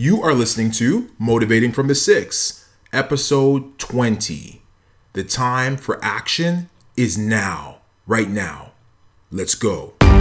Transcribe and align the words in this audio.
You 0.00 0.22
are 0.22 0.32
listening 0.32 0.70
to 0.78 1.10
Motivating 1.18 1.72
from 1.72 1.88
the 1.88 1.94
Six, 1.96 2.68
episode 2.92 3.80
20. 3.80 4.62
The 5.14 5.24
time 5.24 5.76
for 5.76 5.98
action 6.04 6.70
is 6.96 7.18
now, 7.18 7.78
right 8.06 8.28
now. 8.28 8.74
Let's 9.32 9.56
go. 9.56 9.94
And 10.00 10.20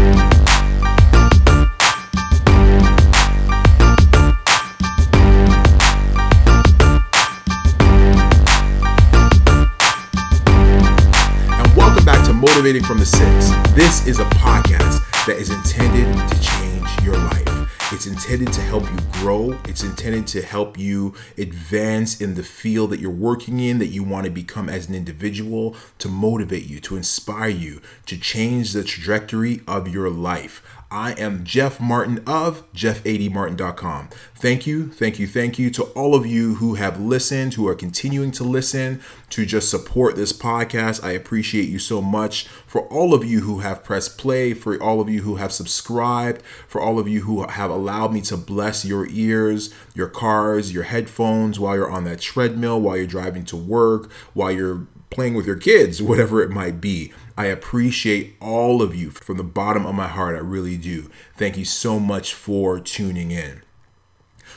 welcome 11.77 12.03
back 12.03 12.25
to 12.25 12.33
Motivating 12.33 12.83
from 12.83 12.97
the 12.97 13.05
Six. 13.05 13.51
This 13.75 14.07
is 14.07 14.17
a 14.17 14.25
podcast 14.25 15.05
that 15.27 15.37
is 15.37 15.51
intended 15.51 16.11
to 16.29 16.39
change 16.41 17.03
your 17.03 17.15
life. 17.15 17.46
It's 17.89 18.05
intended 18.05 18.51
to 18.51 18.61
help 18.63 18.83
you 18.83 18.97
grow. 19.13 19.57
It's 19.63 19.81
intended 19.81 20.27
to 20.27 20.41
help 20.41 20.77
you 20.77 21.15
advance 21.37 22.19
in 22.19 22.35
the 22.35 22.43
field 22.43 22.89
that 22.89 22.99
you're 22.99 23.09
working 23.09 23.61
in, 23.61 23.79
that 23.79 23.87
you 23.87 24.03
want 24.03 24.25
to 24.25 24.29
become 24.29 24.67
as 24.67 24.89
an 24.89 24.93
individual, 24.93 25.73
to 25.99 26.09
motivate 26.09 26.65
you, 26.65 26.81
to 26.81 26.97
inspire 26.97 27.47
you, 27.47 27.81
to 28.07 28.17
change 28.17 28.73
the 28.73 28.83
trajectory 28.83 29.61
of 29.69 29.87
your 29.87 30.09
life. 30.09 30.61
I 30.89 31.11
am 31.13 31.43
Jeff 31.43 31.81
Martin 31.81 32.23
of 32.25 32.71
jeff80martin.com. 32.71 34.07
Thank 34.35 34.65
you, 34.65 34.89
thank 34.89 35.19
you, 35.19 35.27
thank 35.27 35.59
you 35.59 35.69
to 35.71 35.83
all 35.83 36.15
of 36.15 36.25
you 36.25 36.55
who 36.55 36.75
have 36.75 36.99
listened, 36.99 37.55
who 37.55 37.67
are 37.67 37.75
continuing 37.75 38.31
to 38.31 38.45
listen, 38.45 39.01
to 39.31 39.45
just 39.45 39.69
support 39.69 40.15
this 40.15 40.31
podcast. 40.31 41.03
I 41.03 41.11
appreciate 41.11 41.67
you 41.67 41.77
so 41.77 42.01
much. 42.01 42.47
For 42.65 42.87
all 42.87 43.13
of 43.13 43.25
you 43.25 43.41
who 43.41 43.59
have 43.59 43.83
pressed 43.83 44.17
play, 44.17 44.53
for 44.53 44.81
all 44.81 45.01
of 45.01 45.09
you 45.09 45.23
who 45.23 45.35
have 45.35 45.51
subscribed, 45.51 46.41
for 46.67 46.79
all 46.79 46.99
of 46.99 47.07
you 47.07 47.21
who 47.23 47.45
have 47.45 47.69
allowed 47.69 48.13
me 48.13 48.21
to 48.21 48.37
bless 48.37 48.85
your 48.85 49.07
ears, 49.09 49.73
your 49.93 50.07
cars, 50.07 50.73
your 50.73 50.83
headphones 50.83 51.59
while 51.59 51.75
you're 51.75 51.91
on 51.91 52.05
that 52.05 52.21
treadmill, 52.21 52.79
while 52.79 52.95
you're 52.95 53.07
driving 53.07 53.43
to 53.45 53.57
work, 53.57 54.09
while 54.33 54.51
you're 54.51 54.87
playing 55.09 55.33
with 55.33 55.45
your 55.45 55.55
kids, 55.55 56.01
whatever 56.01 56.41
it 56.41 56.49
might 56.49 56.81
be. 56.81 57.13
I 57.37 57.45
appreciate 57.45 58.35
all 58.41 58.81
of 58.81 58.95
you 58.95 59.11
from 59.11 59.37
the 59.37 59.43
bottom 59.43 59.85
of 59.85 59.95
my 59.95 60.07
heart. 60.07 60.35
I 60.35 60.39
really 60.39 60.77
do. 60.77 61.09
Thank 61.35 61.57
you 61.57 61.65
so 61.65 61.99
much 61.99 62.33
for 62.33 62.79
tuning 62.79 63.31
in. 63.31 63.61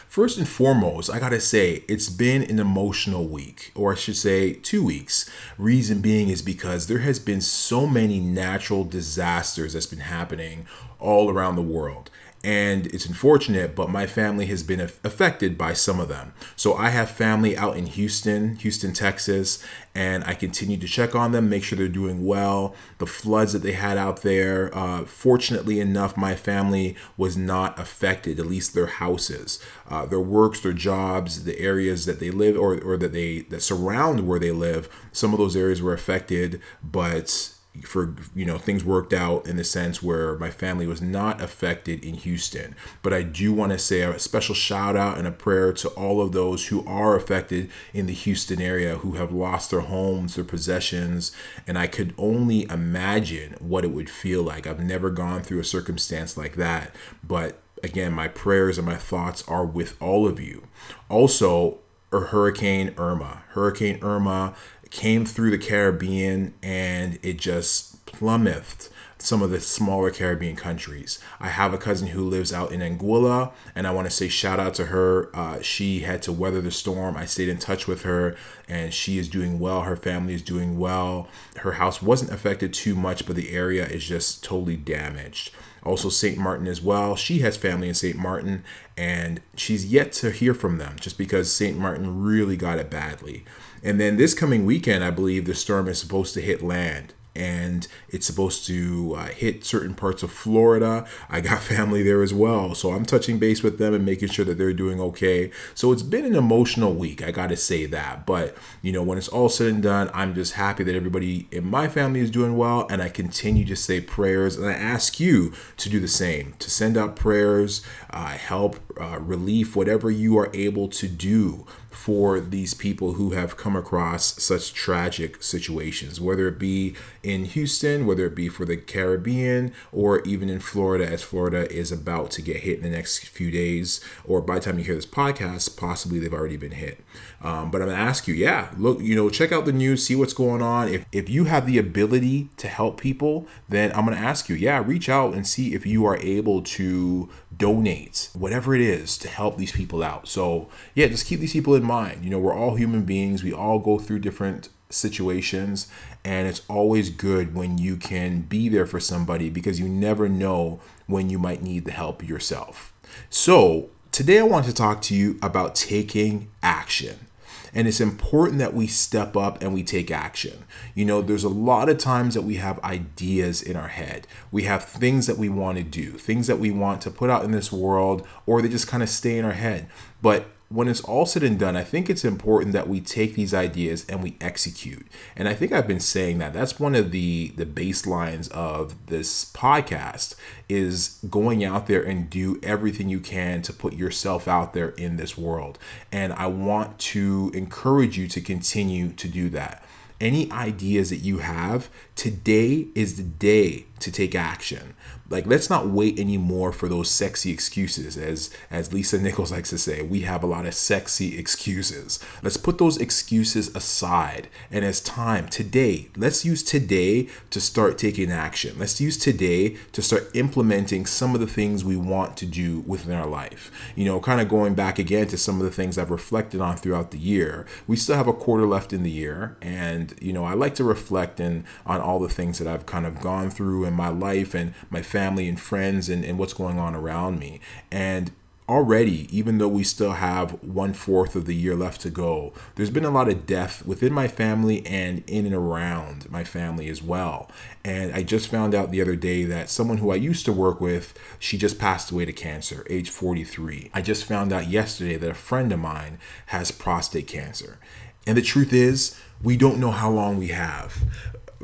First 0.08 0.38
and 0.38 0.48
foremost, 0.48 1.08
I 1.08 1.20
gotta 1.20 1.40
say, 1.40 1.84
it's 1.86 2.08
been 2.08 2.42
an 2.42 2.58
emotional 2.58 3.28
week, 3.28 3.70
or 3.76 3.92
I 3.92 3.94
should 3.94 4.16
say, 4.16 4.54
two 4.54 4.82
weeks. 4.82 5.30
Reason 5.56 6.00
being 6.00 6.30
is 6.30 6.42
because 6.42 6.88
there 6.88 6.98
has 6.98 7.20
been 7.20 7.40
so 7.40 7.86
many 7.86 8.18
natural 8.18 8.82
disasters 8.82 9.74
that's 9.74 9.86
been 9.86 10.00
happening 10.00 10.66
all 10.98 11.30
around 11.30 11.54
the 11.54 11.62
world 11.62 12.10
and 12.42 12.86
it's 12.86 13.04
unfortunate, 13.04 13.74
but 13.74 13.90
my 13.90 14.06
family 14.06 14.46
has 14.46 14.62
been 14.62 14.80
affected 14.80 15.58
by 15.58 15.74
some 15.74 16.00
of 16.00 16.08
them. 16.08 16.32
So 16.56 16.74
I 16.74 16.88
have 16.88 17.10
family 17.10 17.54
out 17.54 17.76
in 17.76 17.84
Houston, 17.84 18.56
Houston, 18.56 18.94
Texas, 18.94 19.62
and 19.94 20.24
I 20.24 20.32
continue 20.32 20.78
to 20.78 20.86
check 20.86 21.14
on 21.14 21.32
them, 21.32 21.50
make 21.50 21.62
sure 21.62 21.76
they're 21.76 21.88
doing 21.88 22.24
well. 22.24 22.74
The 22.96 23.06
floods 23.06 23.52
that 23.52 23.58
they 23.58 23.72
had 23.72 23.98
out 23.98 24.22
there, 24.22 24.74
uh, 24.74 25.04
fortunately 25.04 25.80
enough, 25.80 26.16
my 26.16 26.34
family 26.34 26.96
was 27.18 27.36
not 27.36 27.78
affected, 27.78 28.40
at 28.40 28.46
least 28.46 28.72
their 28.72 28.86
houses, 28.86 29.58
uh, 29.90 30.06
their 30.06 30.20
works, 30.20 30.60
their 30.60 30.72
jobs, 30.72 31.44
the 31.44 31.58
areas 31.58 32.06
that 32.06 32.20
they 32.20 32.30
live 32.30 32.56
or, 32.56 32.80
or 32.80 32.96
that 32.96 33.12
they 33.12 33.40
that 33.50 33.60
surround 33.60 34.26
where 34.26 34.38
they 34.38 34.52
live. 34.52 34.88
Some 35.12 35.34
of 35.34 35.38
those 35.38 35.56
areas 35.56 35.82
were 35.82 35.92
affected, 35.92 36.62
but 36.82 37.52
for 37.84 38.16
you 38.34 38.44
know 38.44 38.58
things 38.58 38.84
worked 38.84 39.12
out 39.12 39.46
in 39.46 39.56
the 39.56 39.62
sense 39.64 40.02
where 40.02 40.36
my 40.38 40.50
family 40.50 40.86
was 40.86 41.00
not 41.00 41.40
affected 41.40 42.04
in 42.04 42.14
Houston. 42.14 42.74
But 43.02 43.12
I 43.12 43.22
do 43.22 43.52
want 43.52 43.72
to 43.72 43.78
say 43.78 44.02
a 44.02 44.18
special 44.18 44.54
shout 44.54 44.96
out 44.96 45.18
and 45.18 45.26
a 45.26 45.32
prayer 45.32 45.72
to 45.74 45.88
all 45.90 46.20
of 46.20 46.32
those 46.32 46.66
who 46.66 46.84
are 46.86 47.16
affected 47.16 47.70
in 47.94 48.06
the 48.06 48.12
Houston 48.12 48.60
area 48.60 48.96
who 48.96 49.12
have 49.12 49.32
lost 49.32 49.70
their 49.70 49.80
homes 49.80 50.34
their 50.34 50.44
possessions 50.44 51.32
and 51.66 51.78
I 51.78 51.86
could 51.86 52.14
only 52.18 52.64
imagine 52.64 53.54
what 53.60 53.84
it 53.84 53.92
would 53.92 54.10
feel 54.10 54.42
like. 54.42 54.66
I've 54.66 54.80
never 54.80 55.10
gone 55.10 55.42
through 55.42 55.60
a 55.60 55.64
circumstance 55.64 56.36
like 56.36 56.56
that 56.56 56.94
but 57.22 57.60
again 57.84 58.12
my 58.12 58.28
prayers 58.28 58.78
and 58.78 58.86
my 58.86 58.96
thoughts 58.96 59.44
are 59.46 59.64
with 59.64 60.00
all 60.02 60.26
of 60.26 60.40
you. 60.40 60.64
Also 61.08 61.78
Hurricane 62.12 62.92
Irma. 62.98 63.42
Hurricane 63.50 64.00
Irma 64.02 64.54
came 64.90 65.24
through 65.24 65.50
the 65.50 65.58
Caribbean 65.58 66.54
and 66.62 67.18
it 67.22 67.38
just 67.38 68.04
plummeted 68.06 68.88
some 69.22 69.42
of 69.42 69.50
the 69.50 69.60
smaller 69.60 70.10
Caribbean 70.10 70.56
countries. 70.56 71.18
I 71.38 71.48
have 71.48 71.74
a 71.74 71.78
cousin 71.78 72.08
who 72.08 72.24
lives 72.24 72.52
out 72.52 72.72
in 72.72 72.80
Anguilla, 72.80 73.52
and 73.74 73.86
I 73.86 73.90
want 73.92 74.08
to 74.08 74.10
say 74.10 74.28
shout 74.28 74.58
out 74.58 74.74
to 74.74 74.86
her. 74.86 75.34
Uh, 75.36 75.60
she 75.60 76.00
had 76.00 76.22
to 76.22 76.32
weather 76.32 76.60
the 76.60 76.70
storm. 76.70 77.16
I 77.16 77.26
stayed 77.26 77.48
in 77.48 77.58
touch 77.58 77.86
with 77.86 78.02
her, 78.02 78.36
and 78.68 78.92
she 78.94 79.18
is 79.18 79.28
doing 79.28 79.58
well. 79.58 79.82
Her 79.82 79.96
family 79.96 80.34
is 80.34 80.42
doing 80.42 80.78
well. 80.78 81.28
Her 81.56 81.72
house 81.72 82.00
wasn't 82.00 82.32
affected 82.32 82.72
too 82.72 82.94
much, 82.94 83.26
but 83.26 83.36
the 83.36 83.50
area 83.50 83.86
is 83.86 84.04
just 84.04 84.42
totally 84.42 84.76
damaged. 84.76 85.52
Also, 85.82 86.08
St. 86.08 86.36
Martin 86.36 86.66
as 86.66 86.80
well. 86.80 87.16
She 87.16 87.38
has 87.38 87.56
family 87.56 87.88
in 87.88 87.94
St. 87.94 88.16
Martin, 88.16 88.64
and 88.96 89.40
she's 89.54 89.86
yet 89.86 90.12
to 90.12 90.30
hear 90.30 90.52
from 90.52 90.78
them 90.78 90.96
just 91.00 91.16
because 91.16 91.52
St. 91.52 91.78
Martin 91.78 92.22
really 92.22 92.56
got 92.56 92.78
it 92.78 92.90
badly. 92.90 93.44
And 93.82 94.00
then 94.00 94.16
this 94.16 94.34
coming 94.34 94.64
weekend, 94.66 95.02
I 95.04 95.10
believe 95.10 95.44
the 95.44 95.54
storm 95.54 95.88
is 95.88 95.98
supposed 95.98 96.34
to 96.34 96.40
hit 96.40 96.62
land 96.62 97.14
and 97.34 97.86
it's 98.08 98.26
supposed 98.26 98.66
to 98.66 99.14
uh, 99.16 99.26
hit 99.26 99.64
certain 99.64 99.94
parts 99.94 100.22
of 100.22 100.32
Florida. 100.32 101.06
I 101.28 101.40
got 101.40 101.60
family 101.62 102.02
there 102.02 102.22
as 102.22 102.34
well, 102.34 102.74
so 102.74 102.92
I'm 102.92 103.04
touching 103.04 103.38
base 103.38 103.62
with 103.62 103.78
them 103.78 103.94
and 103.94 104.04
making 104.04 104.28
sure 104.28 104.44
that 104.44 104.58
they're 104.58 104.72
doing 104.72 105.00
okay. 105.00 105.50
So 105.74 105.92
it's 105.92 106.02
been 106.02 106.24
an 106.24 106.34
emotional 106.34 106.92
week, 106.92 107.22
I 107.22 107.30
got 107.30 107.48
to 107.48 107.56
say 107.56 107.86
that. 107.86 108.26
But 108.26 108.56
you 108.82 108.92
know, 108.92 109.02
when 109.02 109.16
it's 109.16 109.28
all 109.28 109.48
said 109.48 109.68
and 109.68 109.82
done, 109.82 110.10
I'm 110.12 110.34
just 110.34 110.54
happy 110.54 110.84
that 110.84 110.94
everybody 110.94 111.46
in 111.50 111.68
my 111.68 111.88
family 111.88 112.20
is 112.20 112.30
doing 112.30 112.56
well, 112.56 112.86
and 112.90 113.00
I 113.00 113.08
continue 113.08 113.64
to 113.66 113.76
say 113.76 114.00
prayers, 114.00 114.56
and 114.56 114.66
I 114.66 114.72
ask 114.72 115.20
you 115.20 115.52
to 115.76 115.88
do 115.88 116.00
the 116.00 116.08
same, 116.08 116.54
to 116.58 116.70
send 116.70 116.96
out 116.96 117.16
prayers, 117.16 117.82
uh, 118.10 118.26
help, 118.26 118.76
uh, 119.00 119.18
relief, 119.20 119.76
whatever 119.76 120.10
you 120.10 120.36
are 120.38 120.50
able 120.52 120.88
to 120.88 121.08
do 121.08 121.64
for 121.90 122.40
these 122.40 122.72
people 122.72 123.14
who 123.14 123.30
have 123.30 123.56
come 123.56 123.76
across 123.76 124.42
such 124.42 124.72
tragic 124.72 125.42
situations, 125.42 126.20
whether 126.20 126.48
it 126.48 126.58
be 126.58 126.94
in 127.22 127.44
Houston, 127.44 128.06
whether 128.06 128.26
it 128.26 128.34
be 128.34 128.48
for 128.48 128.64
the 128.64 128.76
Caribbean, 128.76 129.72
or 129.92 130.20
even 130.20 130.48
in 130.48 130.60
Florida, 130.60 131.06
as 131.06 131.22
Florida 131.22 131.70
is 131.70 131.90
about 131.92 132.30
to 132.32 132.42
get 132.42 132.58
hit 132.58 132.78
in 132.78 132.84
the 132.84 132.96
next 132.96 133.26
few 133.26 133.50
days, 133.50 134.00
or 134.24 134.40
by 134.40 134.54
the 134.54 134.60
time 134.60 134.78
you 134.78 134.84
hear 134.84 134.94
this 134.94 135.06
podcast, 135.06 135.76
possibly 135.76 136.18
they've 136.18 136.32
already 136.32 136.56
been 136.56 136.72
hit. 136.72 137.04
Um, 137.42 137.70
but 137.70 137.80
I'm 137.80 137.88
gonna 137.88 137.98
ask 137.98 138.28
you, 138.28 138.34
yeah, 138.34 138.70
look, 138.76 139.00
you 139.00 139.16
know, 139.16 139.30
check 139.30 139.50
out 139.50 139.64
the 139.64 139.72
news, 139.72 140.06
see 140.06 140.14
what's 140.14 140.34
going 140.34 140.62
on. 140.62 140.88
If 140.88 141.06
if 141.10 141.28
you 141.28 141.44
have 141.44 141.66
the 141.66 141.78
ability 141.78 142.50
to 142.58 142.68
help 142.68 143.00
people, 143.00 143.46
then 143.68 143.90
I'm 143.92 144.04
gonna 144.04 144.16
ask 144.16 144.48
you, 144.48 144.56
yeah, 144.56 144.82
reach 144.84 145.08
out 145.08 145.34
and 145.34 145.46
see 145.46 145.74
if 145.74 145.86
you 145.86 146.04
are 146.04 146.18
able 146.18 146.62
to 146.62 147.28
donate 147.56 148.30
whatever 148.34 148.74
it 148.74 148.80
is 148.80 149.18
to 149.18 149.28
help 149.28 149.56
these 149.56 149.72
people 149.72 150.02
out. 150.02 150.28
So 150.28 150.68
yeah, 150.94 151.08
just 151.08 151.26
keep 151.26 151.40
these 151.40 151.52
people 151.52 151.74
in 151.74 151.79
mind. 151.82 152.24
You 152.24 152.30
know, 152.30 152.38
we're 152.38 152.54
all 152.54 152.74
human 152.76 153.04
beings. 153.04 153.42
We 153.42 153.52
all 153.52 153.78
go 153.78 153.98
through 153.98 154.20
different 154.20 154.68
situations 154.90 155.88
and 156.24 156.46
it's 156.48 156.62
always 156.68 157.10
good 157.10 157.54
when 157.54 157.78
you 157.78 157.96
can 157.96 158.42
be 158.42 158.68
there 158.68 158.86
for 158.86 159.00
somebody 159.00 159.48
because 159.48 159.80
you 159.80 159.88
never 159.88 160.28
know 160.28 160.80
when 161.06 161.30
you 161.30 161.38
might 161.38 161.62
need 161.62 161.84
the 161.84 161.92
help 161.92 162.26
yourself. 162.26 162.92
So, 163.30 163.90
today 164.12 164.38
I 164.38 164.42
want 164.42 164.66
to 164.66 164.74
talk 164.74 165.00
to 165.02 165.14
you 165.14 165.38
about 165.42 165.74
taking 165.74 166.50
action. 166.62 167.26
And 167.72 167.86
it's 167.86 168.00
important 168.00 168.58
that 168.58 168.74
we 168.74 168.88
step 168.88 169.36
up 169.36 169.62
and 169.62 169.72
we 169.72 169.84
take 169.84 170.10
action. 170.10 170.64
You 170.94 171.04
know, 171.04 171.22
there's 171.22 171.44
a 171.44 171.48
lot 171.48 171.88
of 171.88 171.98
times 171.98 172.34
that 172.34 172.42
we 172.42 172.56
have 172.56 172.82
ideas 172.82 173.62
in 173.62 173.76
our 173.76 173.88
head. 173.88 174.26
We 174.50 174.64
have 174.64 174.84
things 174.84 175.28
that 175.28 175.38
we 175.38 175.48
want 175.48 175.78
to 175.78 175.84
do, 175.84 176.12
things 176.12 176.48
that 176.48 176.58
we 176.58 176.72
want 176.72 177.00
to 177.02 177.12
put 177.12 177.30
out 177.30 177.44
in 177.44 177.52
this 177.52 177.70
world, 177.70 178.26
or 178.44 178.60
they 178.60 178.68
just 178.68 178.88
kind 178.88 179.04
of 179.04 179.08
stay 179.08 179.38
in 179.38 179.44
our 179.44 179.52
head. 179.52 179.88
But 180.20 180.46
when 180.72 180.86
it's 180.86 181.00
all 181.00 181.26
said 181.26 181.42
and 181.42 181.58
done, 181.58 181.76
I 181.76 181.82
think 181.82 182.08
it's 182.08 182.24
important 182.24 182.72
that 182.74 182.88
we 182.88 183.00
take 183.00 183.34
these 183.34 183.52
ideas 183.52 184.06
and 184.08 184.22
we 184.22 184.36
execute. 184.40 185.04
And 185.34 185.48
I 185.48 185.54
think 185.54 185.72
I've 185.72 185.88
been 185.88 185.98
saying 185.98 186.38
that. 186.38 186.52
That's 186.52 186.78
one 186.78 186.94
of 186.94 187.10
the 187.10 187.52
the 187.56 187.66
baselines 187.66 188.48
of 188.52 188.94
this 189.06 189.50
podcast 189.52 190.36
is 190.68 191.18
going 191.28 191.64
out 191.64 191.88
there 191.88 192.02
and 192.02 192.30
do 192.30 192.60
everything 192.62 193.08
you 193.08 193.18
can 193.18 193.62
to 193.62 193.72
put 193.72 193.94
yourself 193.94 194.46
out 194.46 194.72
there 194.72 194.90
in 194.90 195.16
this 195.16 195.36
world. 195.36 195.76
And 196.12 196.32
I 196.34 196.46
want 196.46 197.00
to 197.00 197.50
encourage 197.52 198.16
you 198.16 198.28
to 198.28 198.40
continue 198.40 199.10
to 199.10 199.26
do 199.26 199.48
that 199.50 199.82
any 200.20 200.50
ideas 200.52 201.10
that 201.10 201.18
you 201.18 201.38
have, 201.38 201.88
today 202.14 202.88
is 202.94 203.16
the 203.16 203.22
day 203.22 203.86
to 204.00 204.12
take 204.12 204.34
action. 204.34 204.94
Like 205.30 205.46
let's 205.46 205.70
not 205.70 205.86
wait 205.86 206.18
anymore 206.18 206.72
for 206.72 206.88
those 206.88 207.08
sexy 207.08 207.52
excuses 207.52 208.18
as 208.18 208.50
as 208.70 208.92
lisa 208.92 209.18
nichols 209.18 209.52
likes 209.52 209.70
to 209.70 209.78
say 209.78 210.02
we 210.02 210.22
have 210.22 210.42
a 210.42 210.46
lot 210.46 210.66
of 210.66 210.74
sexy 210.74 211.38
excuses. 211.38 212.18
Let's 212.42 212.56
put 212.56 212.78
those 212.78 212.96
excuses 212.96 213.74
aside 213.76 214.48
and 214.70 214.84
as 214.84 215.00
time 215.00 215.48
today 215.48 216.08
let's 216.16 216.44
use 216.44 216.62
today 216.62 217.28
to 217.50 217.60
start 217.60 217.96
taking 217.96 218.30
action. 218.30 218.76
Let's 218.78 219.00
use 219.00 219.16
today 219.16 219.76
to 219.92 220.02
start 220.02 220.30
implementing 220.34 221.06
some 221.06 221.34
of 221.34 221.40
the 221.40 221.46
things 221.46 221.84
we 221.84 221.96
want 221.96 222.36
to 222.38 222.46
do 222.46 222.80
within 222.80 223.14
our 223.14 223.26
life. 223.26 223.70
You 223.94 224.06
know 224.06 224.20
kind 224.20 224.40
of 224.40 224.48
going 224.48 224.74
back 224.74 224.98
again 224.98 225.28
to 225.28 225.38
some 225.38 225.58
of 225.58 225.64
the 225.64 225.70
things 225.70 225.96
i've 225.96 226.10
reflected 226.10 226.60
on 226.60 226.76
throughout 226.76 227.12
the 227.12 227.18
year. 227.18 227.66
We 227.86 227.96
still 227.96 228.16
have 228.16 228.26
a 228.26 228.32
quarter 228.32 228.66
left 228.66 228.92
in 228.92 229.04
the 229.04 229.10
year 229.10 229.56
and 229.62 230.14
you 230.20 230.32
know 230.32 230.44
i 230.44 230.54
like 230.54 230.74
to 230.74 230.84
reflect 230.84 231.38
in 231.38 231.64
on 231.86 232.00
all 232.00 232.18
the 232.18 232.28
things 232.28 232.58
that 232.58 232.66
i've 232.66 232.86
kind 232.86 233.06
of 233.06 233.20
gone 233.20 233.50
through 233.50 233.84
in 233.84 233.94
my 233.94 234.08
life 234.08 234.54
and 234.54 234.74
my 234.90 235.02
family 235.02 235.19
family 235.20 235.50
and 235.50 235.60
friends 235.60 236.08
and, 236.08 236.24
and 236.24 236.38
what's 236.38 236.54
going 236.54 236.78
on 236.78 236.94
around 236.94 237.38
me. 237.38 237.60
And 237.90 238.32
already, 238.70 239.28
even 239.36 239.58
though 239.58 239.68
we 239.68 239.84
still 239.84 240.12
have 240.12 240.52
one 240.62 240.94
fourth 240.94 241.36
of 241.36 241.44
the 241.44 241.54
year 241.54 241.76
left 241.76 242.00
to 242.00 242.08
go, 242.08 242.54
there's 242.76 242.88
been 242.88 243.04
a 243.04 243.10
lot 243.10 243.28
of 243.28 243.44
death 243.44 243.84
within 243.84 244.14
my 244.14 244.26
family 244.26 244.86
and 244.86 245.22
in 245.26 245.44
and 245.44 245.54
around 245.54 246.30
my 246.30 246.42
family 246.42 246.88
as 246.88 247.02
well. 247.02 247.50
And 247.84 248.14
I 248.14 248.22
just 248.22 248.48
found 248.48 248.74
out 248.74 248.90
the 248.90 249.02
other 249.02 249.14
day 249.14 249.44
that 249.44 249.68
someone 249.68 249.98
who 249.98 250.10
I 250.10 250.14
used 250.14 250.46
to 250.46 250.54
work 250.54 250.80
with, 250.80 251.12
she 251.38 251.58
just 251.58 251.78
passed 251.78 252.10
away 252.10 252.24
to 252.24 252.32
cancer, 252.32 252.86
age 252.88 253.10
43. 253.10 253.90
I 253.92 254.00
just 254.00 254.24
found 254.24 254.54
out 254.54 254.68
yesterday 254.68 255.18
that 255.18 255.30
a 255.30 255.34
friend 255.34 255.70
of 255.70 255.80
mine 255.80 256.18
has 256.46 256.70
prostate 256.70 257.26
cancer. 257.26 257.78
And 258.26 258.38
the 258.38 258.42
truth 258.42 258.72
is, 258.72 259.20
we 259.42 259.58
don't 259.58 259.80
know 259.80 259.90
how 259.90 260.10
long 260.10 260.38
we 260.38 260.48
have 260.48 261.04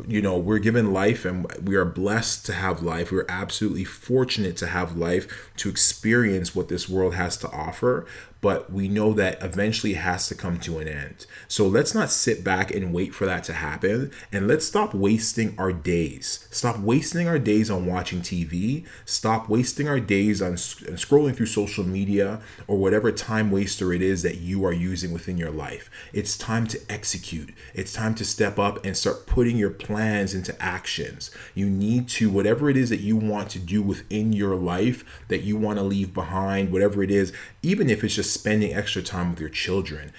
you 0.07 0.21
know 0.21 0.37
we're 0.37 0.59
given 0.59 0.93
life 0.93 1.25
and 1.25 1.51
we 1.63 1.75
are 1.77 1.85
blessed 1.85 2.45
to 2.47 2.53
have 2.53 2.83
life. 2.83 3.11
We're 3.11 3.27
absolutely 3.29 3.85
fortunate 3.85 4.57
to 4.59 4.67
have 4.67 4.97
life 4.97 5.51
to 5.57 5.69
experience 5.69 6.55
what 6.55 6.69
this 6.69 6.89
world 6.89 7.15
has 7.15 7.37
to 7.39 7.51
offer 7.51 8.07
but 8.47 8.73
we 8.73 8.87
know 8.87 9.13
that 9.13 9.43
eventually 9.43 9.95
it 9.95 9.97
has 9.97 10.29
to 10.29 10.35
come 10.37 10.57
to 10.61 10.79
an 10.79 10.87
end. 10.87 11.27
So 11.49 11.67
let's 11.67 11.97
not 11.97 12.13
sit 12.13 12.45
back 12.45 12.73
and 12.73 12.95
wait 12.95 13.13
for 13.13 13.27
that 13.27 13.43
to 13.43 13.53
happen. 13.53 14.13
And 14.31 14.47
let's 14.47 14.65
stop 14.65 14.95
wasting 14.95 15.59
our 15.59 15.73
days. 15.73 16.47
Stop 16.53 16.79
wasting 16.79 17.27
our 17.27 17.41
days 17.41 17.73
on 17.73 17.87
watching 17.87 18.21
TV. 18.21 18.87
Stop 19.05 19.49
wasting 19.49 19.89
our 19.89 19.99
days 19.99 20.41
on 20.41 20.53
scrolling 20.53 21.35
through 21.35 21.47
social 21.47 21.83
media 21.83 22.41
or 22.69 22.77
whatever 22.77 23.11
time 23.11 23.51
waster 23.51 23.93
it 23.93 24.01
is 24.01 24.23
that 24.23 24.37
you 24.37 24.65
are 24.65 24.73
using 24.73 25.13
within 25.13 25.37
your 25.37 25.51
life. 25.51 25.91
It's 26.13 26.39
time 26.39 26.69
to 26.69 26.81
execute. 26.89 27.53
It's 27.75 27.93
time 27.93 28.15
to 28.15 28.25
step 28.25 28.61
up 28.61 28.85
and 28.87 28.97
start 28.97 29.27
putting 29.27 29.57
your 29.57 29.71
plans 29.71 30.35
into 30.35 30.55
actions. 30.63 31.33
You 31.57 31.69
need 31.69 32.07
to, 32.11 32.31
whatever 32.31 32.71
it 32.71 32.77
is 32.77 32.91
that 32.91 33.01
you 33.01 33.17
want 33.17 33.51
to 33.51 33.59
do 33.59 33.83
within 33.83 34.33
your 34.33 34.55
life, 34.55 35.05
that 35.27 35.43
you 35.43 35.57
want 35.57 35.81
to 35.81 35.83
leave 35.83 36.15
behind, 36.15 36.71
whatever 36.71 37.03
it 37.03 37.11
is, 37.11 37.33
even 37.67 37.91
if 37.91 38.05
it's 38.05 38.15
just 38.15 38.33
spending 38.33 38.73
extra 38.73 39.03
time 39.03 39.31
with 39.31 39.41
your 39.41 39.49
children 39.49 40.13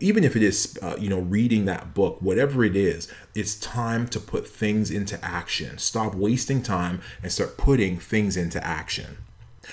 even 0.00 0.22
if 0.22 0.36
it 0.36 0.42
is 0.42 0.78
uh, 0.82 0.94
you 0.98 1.08
know 1.08 1.20
reading 1.20 1.64
that 1.64 1.94
book 1.94 2.20
whatever 2.20 2.62
it 2.62 2.76
is 2.76 3.10
it's 3.34 3.54
time 3.54 4.06
to 4.06 4.20
put 4.20 4.46
things 4.46 4.90
into 4.90 5.22
action 5.24 5.78
stop 5.78 6.14
wasting 6.14 6.62
time 6.62 7.00
and 7.22 7.32
start 7.32 7.56
putting 7.56 7.98
things 7.98 8.36
into 8.36 8.64
action 8.64 9.16